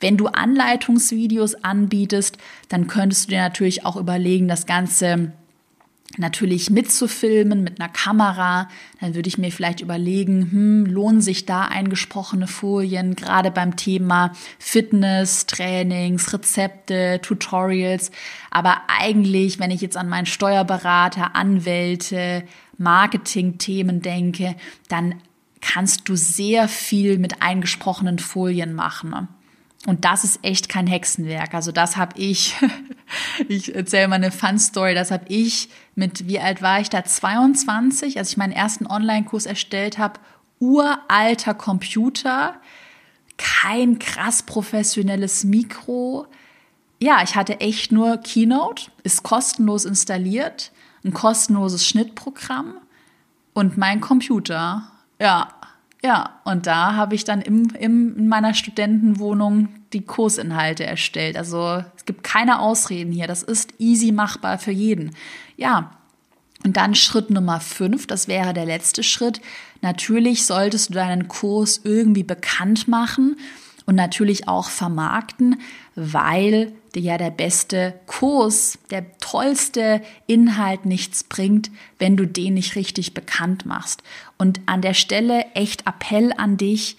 Wenn 0.00 0.16
du 0.16 0.26
Anleitungsvideos 0.26 1.56
anbietest, 1.64 2.38
dann 2.68 2.86
könntest 2.86 3.26
du 3.26 3.30
dir 3.30 3.42
natürlich 3.42 3.84
auch 3.84 3.96
überlegen, 3.96 4.48
das 4.48 4.66
Ganze 4.66 5.32
natürlich 6.16 6.70
mitzufilmen 6.70 7.62
mit 7.62 7.80
einer 7.80 7.88
Kamera, 7.88 8.68
dann 9.00 9.14
würde 9.14 9.28
ich 9.28 9.38
mir 9.38 9.52
vielleicht 9.52 9.80
überlegen, 9.80 10.50
hm, 10.50 10.86
lohnen 10.86 11.20
sich 11.20 11.44
da 11.44 11.62
eingesprochene 11.62 12.46
Folien, 12.46 13.14
gerade 13.14 13.50
beim 13.50 13.76
Thema 13.76 14.32
Fitness, 14.58 15.46
Trainings, 15.46 16.32
Rezepte, 16.32 17.20
Tutorials. 17.22 18.10
Aber 18.50 18.82
eigentlich, 18.88 19.58
wenn 19.58 19.70
ich 19.70 19.80
jetzt 19.80 19.96
an 19.96 20.08
meinen 20.08 20.26
Steuerberater, 20.26 21.36
Anwälte, 21.36 22.44
Marketing-Themen 22.78 24.00
denke, 24.00 24.56
dann 24.88 25.16
kannst 25.60 26.08
du 26.08 26.16
sehr 26.16 26.68
viel 26.68 27.18
mit 27.18 27.42
eingesprochenen 27.42 28.18
Folien 28.18 28.74
machen. 28.74 29.28
Und 29.86 30.04
das 30.04 30.24
ist 30.24 30.40
echt 30.42 30.68
kein 30.68 30.86
Hexenwerk. 30.86 31.54
Also 31.54 31.70
das 31.70 31.96
habe 31.96 32.18
ich, 32.18 32.56
ich 33.48 33.74
erzähle 33.74 34.08
mal 34.08 34.16
eine 34.16 34.32
Fun-Story, 34.32 34.94
das 34.94 35.10
habe 35.10 35.24
ich 35.28 35.68
mit, 35.94 36.26
wie 36.26 36.40
alt 36.40 36.62
war 36.62 36.80
ich 36.80 36.90
da? 36.90 37.04
22, 37.04 38.18
als 38.18 38.30
ich 38.30 38.36
meinen 38.36 38.52
ersten 38.52 38.86
Online-Kurs 38.86 39.46
erstellt 39.46 39.98
habe. 39.98 40.20
Uralter 40.58 41.54
Computer, 41.54 42.60
kein 43.36 44.00
krass 44.00 44.42
professionelles 44.42 45.44
Mikro. 45.44 46.26
Ja, 46.98 47.22
ich 47.22 47.36
hatte 47.36 47.60
echt 47.60 47.92
nur 47.92 48.16
Keynote, 48.16 48.90
ist 49.04 49.22
kostenlos 49.22 49.84
installiert, 49.84 50.72
ein 51.04 51.14
kostenloses 51.14 51.86
Schnittprogramm 51.86 52.74
und 53.54 53.78
mein 53.78 54.00
Computer. 54.00 54.90
Ja, 55.20 55.48
ja, 56.02 56.40
und 56.44 56.66
da 56.66 56.94
habe 56.94 57.14
ich 57.14 57.24
dann 57.24 57.40
im, 57.40 57.70
im, 57.78 58.16
in 58.16 58.28
meiner 58.28 58.54
Studentenwohnung 58.54 59.68
die 59.92 60.02
Kursinhalte 60.04 60.84
erstellt. 60.84 61.36
Also 61.36 61.82
es 61.96 62.04
gibt 62.04 62.22
keine 62.22 62.60
Ausreden 62.60 63.10
hier. 63.10 63.26
Das 63.26 63.42
ist 63.42 63.74
easy 63.78 64.12
machbar 64.12 64.58
für 64.58 64.70
jeden. 64.70 65.14
Ja, 65.56 65.90
und 66.64 66.76
dann 66.76 66.94
Schritt 66.94 67.30
Nummer 67.30 67.60
fünf, 67.60 68.06
das 68.06 68.28
wäre 68.28 68.52
der 68.52 68.64
letzte 68.64 69.02
Schritt. 69.02 69.40
Natürlich 69.80 70.44
solltest 70.44 70.90
du 70.90 70.94
deinen 70.94 71.28
Kurs 71.28 71.80
irgendwie 71.84 72.24
bekannt 72.24 72.88
machen 72.88 73.36
und 73.86 73.94
natürlich 73.94 74.48
auch 74.48 74.68
vermarkten, 74.68 75.60
weil 75.94 76.72
ja 76.96 77.18
der 77.18 77.30
beste 77.30 77.98
Kurs, 78.06 78.78
der 78.90 79.18
tollste 79.18 80.02
Inhalt 80.26 80.86
nichts 80.86 81.24
bringt, 81.24 81.70
wenn 81.98 82.16
du 82.16 82.26
den 82.26 82.54
nicht 82.54 82.76
richtig 82.76 83.14
bekannt 83.14 83.66
machst. 83.66 84.02
Und 84.38 84.60
an 84.66 84.82
der 84.82 84.94
Stelle 84.94 85.44
echt 85.54 85.86
Appell 85.86 86.32
an 86.36 86.56
dich, 86.56 86.96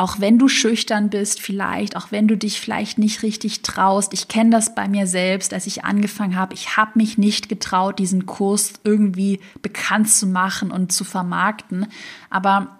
auch 0.00 0.20
wenn 0.20 0.38
du 0.38 0.46
schüchtern 0.46 1.10
bist, 1.10 1.40
vielleicht, 1.40 1.96
auch 1.96 2.12
wenn 2.12 2.28
du 2.28 2.36
dich 2.36 2.60
vielleicht 2.60 2.98
nicht 2.98 3.24
richtig 3.24 3.62
traust. 3.62 4.12
Ich 4.12 4.28
kenne 4.28 4.50
das 4.50 4.76
bei 4.76 4.86
mir 4.86 5.08
selbst, 5.08 5.52
als 5.52 5.66
ich 5.66 5.84
angefangen 5.84 6.36
habe. 6.36 6.54
Ich 6.54 6.76
habe 6.76 6.92
mich 6.94 7.18
nicht 7.18 7.48
getraut, 7.48 7.98
diesen 7.98 8.24
Kurs 8.24 8.74
irgendwie 8.84 9.40
bekannt 9.60 10.08
zu 10.08 10.28
machen 10.28 10.70
und 10.70 10.92
zu 10.92 11.02
vermarkten. 11.02 11.88
Aber 12.30 12.78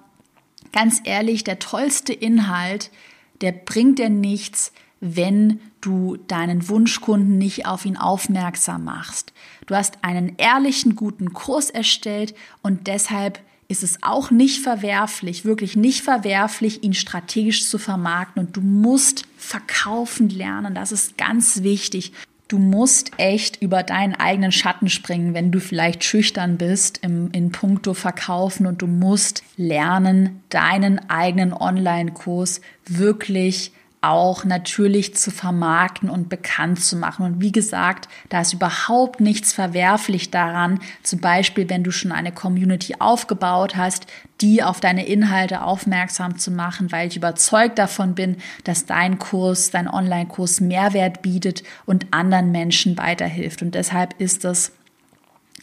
ganz 0.73 1.01
ehrlich, 1.03 1.43
der 1.43 1.59
tollste 1.59 2.13
Inhalt, 2.13 2.93
der 3.41 3.51
bringt 3.51 3.99
dir 3.99 4.11
nichts, 4.11 4.73
wenn 5.01 5.61
du 5.81 6.17
deinen 6.17 6.69
Wunschkunden 6.69 7.39
nicht 7.39 7.67
auf 7.67 7.85
ihn 7.85 7.97
aufmerksam 7.97 8.85
machst. 8.85 9.33
Du 9.67 9.75
hast 9.75 9.99
einen 10.03 10.35
ehrlichen, 10.37 10.97
guten 10.97 11.33
Kurs 11.33 11.71
erstellt 11.71 12.35
und 12.63 12.87
deshalb 12.87 13.41
ist 13.69 13.83
es 13.83 13.99
auch 14.03 14.31
nicht 14.31 14.63
verwerflich, 14.63 15.45
wirklich 15.45 15.77
nicht 15.77 16.03
verwerflich, 16.03 16.83
ihn 16.83 16.95
strategisch 16.95 17.69
zu 17.69 17.77
vermarkten. 17.77 18.47
Und 18.47 18.57
du 18.57 18.63
musst 18.63 19.25
verkaufen 19.37 20.31
lernen. 20.31 20.75
Das 20.75 20.91
ist 20.91 21.19
ganz 21.19 21.63
wichtig. 21.63 22.15
Du 22.49 22.57
musst 22.57 23.11
echt 23.19 23.61
über 23.61 23.83
deinen 23.83 24.15
eigenen 24.15 24.53
Schatten 24.53 24.89
springen, 24.89 25.35
wenn 25.35 25.53
du 25.53 25.61
vielleicht 25.61 26.03
schüchtern 26.03 26.57
bist 26.57 27.01
im, 27.03 27.31
in 27.33 27.53
puncto 27.53 27.93
Verkaufen 27.93 28.67
und 28.67 28.81
du 28.81 28.87
musst 28.87 29.43
lernen, 29.59 30.43
deinen 30.49 31.11
eigenen 31.11 31.53
Online-Kurs 31.53 32.63
wirklich 32.87 33.73
auch 34.01 34.45
natürlich 34.45 35.17
zu 35.17 35.31
vermarkten 35.31 36.09
und 36.09 36.29
bekannt 36.29 36.81
zu 36.81 36.97
machen. 36.97 37.27
Und 37.27 37.41
wie 37.41 37.51
gesagt, 37.51 38.09
da 38.29 38.41
ist 38.43 38.53
überhaupt 38.53 39.21
nichts 39.21 39.53
verwerflich 39.53 40.31
daran, 40.31 40.79
zum 41.03 41.21
Beispiel, 41.21 41.69
wenn 41.69 41.83
du 41.83 41.91
schon 41.91 42.13
eine 42.13 42.31
Community 42.31 42.95
aufgebaut 43.01 43.77
hast, 43.77 44.07
die 44.41 44.63
auf 44.63 44.81
deine 44.81 45.07
Inhalte 45.07 45.63
aufmerksam 45.63 46.39
zu 46.39 46.53
machen, 46.53 46.93
weil 46.93 47.09
ich 47.09 47.17
überzeugt 47.17 47.79
davon 47.79 48.15
bin, 48.15 48.37
dass 48.63 48.87
dein 48.87 49.19
Kurs, 49.19 49.71
dein 49.73 49.89
Online-Kurs 49.89 50.61
Mehrwert 50.61 51.23
bietet 51.23 51.65
und 51.85 52.07
anderen 52.13 52.53
Menschen 52.53 52.97
weiterhilft. 52.97 53.63
Und 53.63 53.75
deshalb 53.75 54.15
ist 54.21 54.45
es 54.45 54.73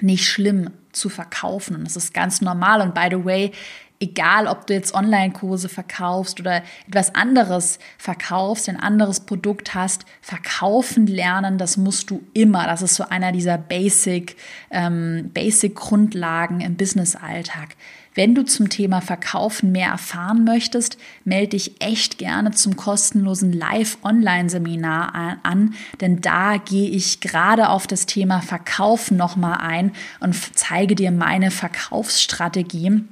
nicht 0.02 0.28
schlimm 0.28 0.72
zu 0.92 1.10
verkaufen. 1.10 1.76
Und 1.76 1.86
das 1.86 1.96
ist 1.96 2.14
ganz 2.14 2.42
normal. 2.42 2.82
Und 2.82 2.94
by 2.94 3.08
the 3.10 3.24
way, 3.24 3.52
egal 4.00 4.48
ob 4.48 4.68
du 4.68 4.74
jetzt 4.74 4.94
Online-Kurse 4.94 5.70
verkaufst 5.70 6.40
oder 6.40 6.64
etwas 6.88 7.16
anderes 7.16 7.80
verkaufst, 7.98 8.70
ein 8.70 8.80
anderes 8.80 9.22
Produkt 9.22 9.74
hast, 9.74 10.06
verkaufen 10.22 11.08
lernen, 11.08 11.58
das 11.58 11.78
musst 11.78 12.10
du 12.10 12.22
immer. 12.34 12.66
Das 12.66 12.82
ist 12.82 12.96
so 12.96 13.08
einer 13.08 13.32
dieser 13.32 13.58
Basic, 13.58 14.36
ähm, 14.72 15.32
Basic 15.34 15.76
Grundlagen 15.76 16.62
im 16.62 16.76
Business-Alltag. 16.76 17.76
Wenn 18.16 18.34
du 18.34 18.46
zum 18.46 18.70
Thema 18.70 19.02
Verkaufen 19.02 19.74
mehr 19.74 19.90
erfahren 19.90 20.46
möchtest, 20.46 20.98
melde 21.26 21.50
dich 21.50 21.82
echt 21.82 22.18
gerne 22.18 22.52
zum 22.52 22.78
kostenlosen 22.78 23.52
Live-Online-Seminar 23.52 25.40
an, 25.44 25.74
denn 26.00 26.22
da 26.22 26.56
gehe 26.56 26.90
ich 26.90 27.20
gerade 27.20 27.68
auf 27.68 27.88
das 27.88 28.06
Thema 28.06 28.42
Verkaufen 28.42 29.18
nochmal 29.18 29.58
ein 29.60 29.92
und 30.22 30.34
zeige 30.58 30.96
dir 30.96 31.12
meine 31.12 31.52
Verkaufsstrategie 31.52 33.04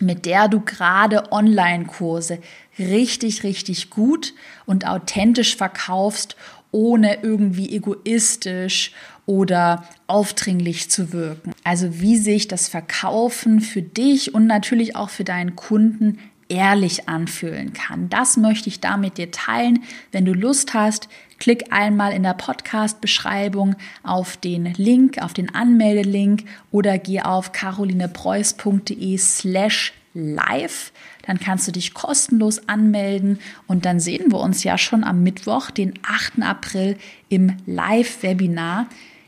mit 0.00 0.26
der 0.26 0.48
du 0.48 0.60
gerade 0.60 1.32
Online-Kurse 1.32 2.38
richtig, 2.78 3.44
richtig 3.44 3.90
gut 3.90 4.34
und 4.66 4.86
authentisch 4.86 5.56
verkaufst, 5.56 6.36
ohne 6.72 7.22
irgendwie 7.22 7.74
egoistisch 7.74 8.92
oder 9.26 9.84
aufdringlich 10.06 10.90
zu 10.90 11.12
wirken. 11.12 11.52
Also 11.64 12.00
wie 12.00 12.16
sich 12.16 12.48
das 12.48 12.68
Verkaufen 12.68 13.60
für 13.60 13.82
dich 13.82 14.34
und 14.34 14.46
natürlich 14.46 14.96
auch 14.96 15.10
für 15.10 15.24
deinen 15.24 15.56
Kunden 15.56 16.18
ehrlich 16.48 17.08
anfühlen 17.08 17.72
kann. 17.72 18.08
Das 18.08 18.36
möchte 18.36 18.68
ich 18.68 18.80
damit 18.80 19.18
dir 19.18 19.30
teilen. 19.30 19.84
Wenn 20.10 20.24
du 20.24 20.32
Lust 20.32 20.74
hast, 20.74 21.08
klick 21.40 21.72
einmal 21.72 22.12
in 22.12 22.22
der 22.22 22.34
Podcast-Beschreibung 22.34 23.74
auf 24.04 24.36
den 24.36 24.72
Link, 24.74 25.20
auf 25.20 25.32
den 25.32 25.52
Anmeldelink 25.52 26.44
oder 26.70 26.98
geh 26.98 27.22
auf 27.22 27.50
carolinepreuß.de 27.50 29.18
slash 29.18 29.92
live. 30.14 30.92
Dann 31.26 31.40
kannst 31.40 31.66
du 31.66 31.72
dich 31.72 31.94
kostenlos 31.94 32.68
anmelden 32.68 33.40
und 33.66 33.84
dann 33.84 34.00
sehen 34.00 34.30
wir 34.30 34.38
uns 34.38 34.62
ja 34.64 34.78
schon 34.78 35.02
am 35.02 35.22
Mittwoch, 35.22 35.70
den 35.70 35.94
8. 36.02 36.42
April 36.42 36.96
im 37.28 37.56
Live-Webinar. 37.66 38.86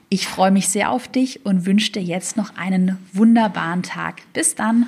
Ich 0.09 0.29
freue 0.29 0.51
mich 0.51 0.68
sehr 0.68 0.90
auf 0.90 1.09
dich 1.09 1.46
und 1.46 1.64
wünsche 1.66 1.92
dir 1.92 2.03
jetzt 2.03 2.37
noch 2.37 2.57
einen 2.57 2.98
wunderbaren 3.12 3.83
Tag. 3.83 4.22
Bis 4.33 4.55
dann. 4.55 4.87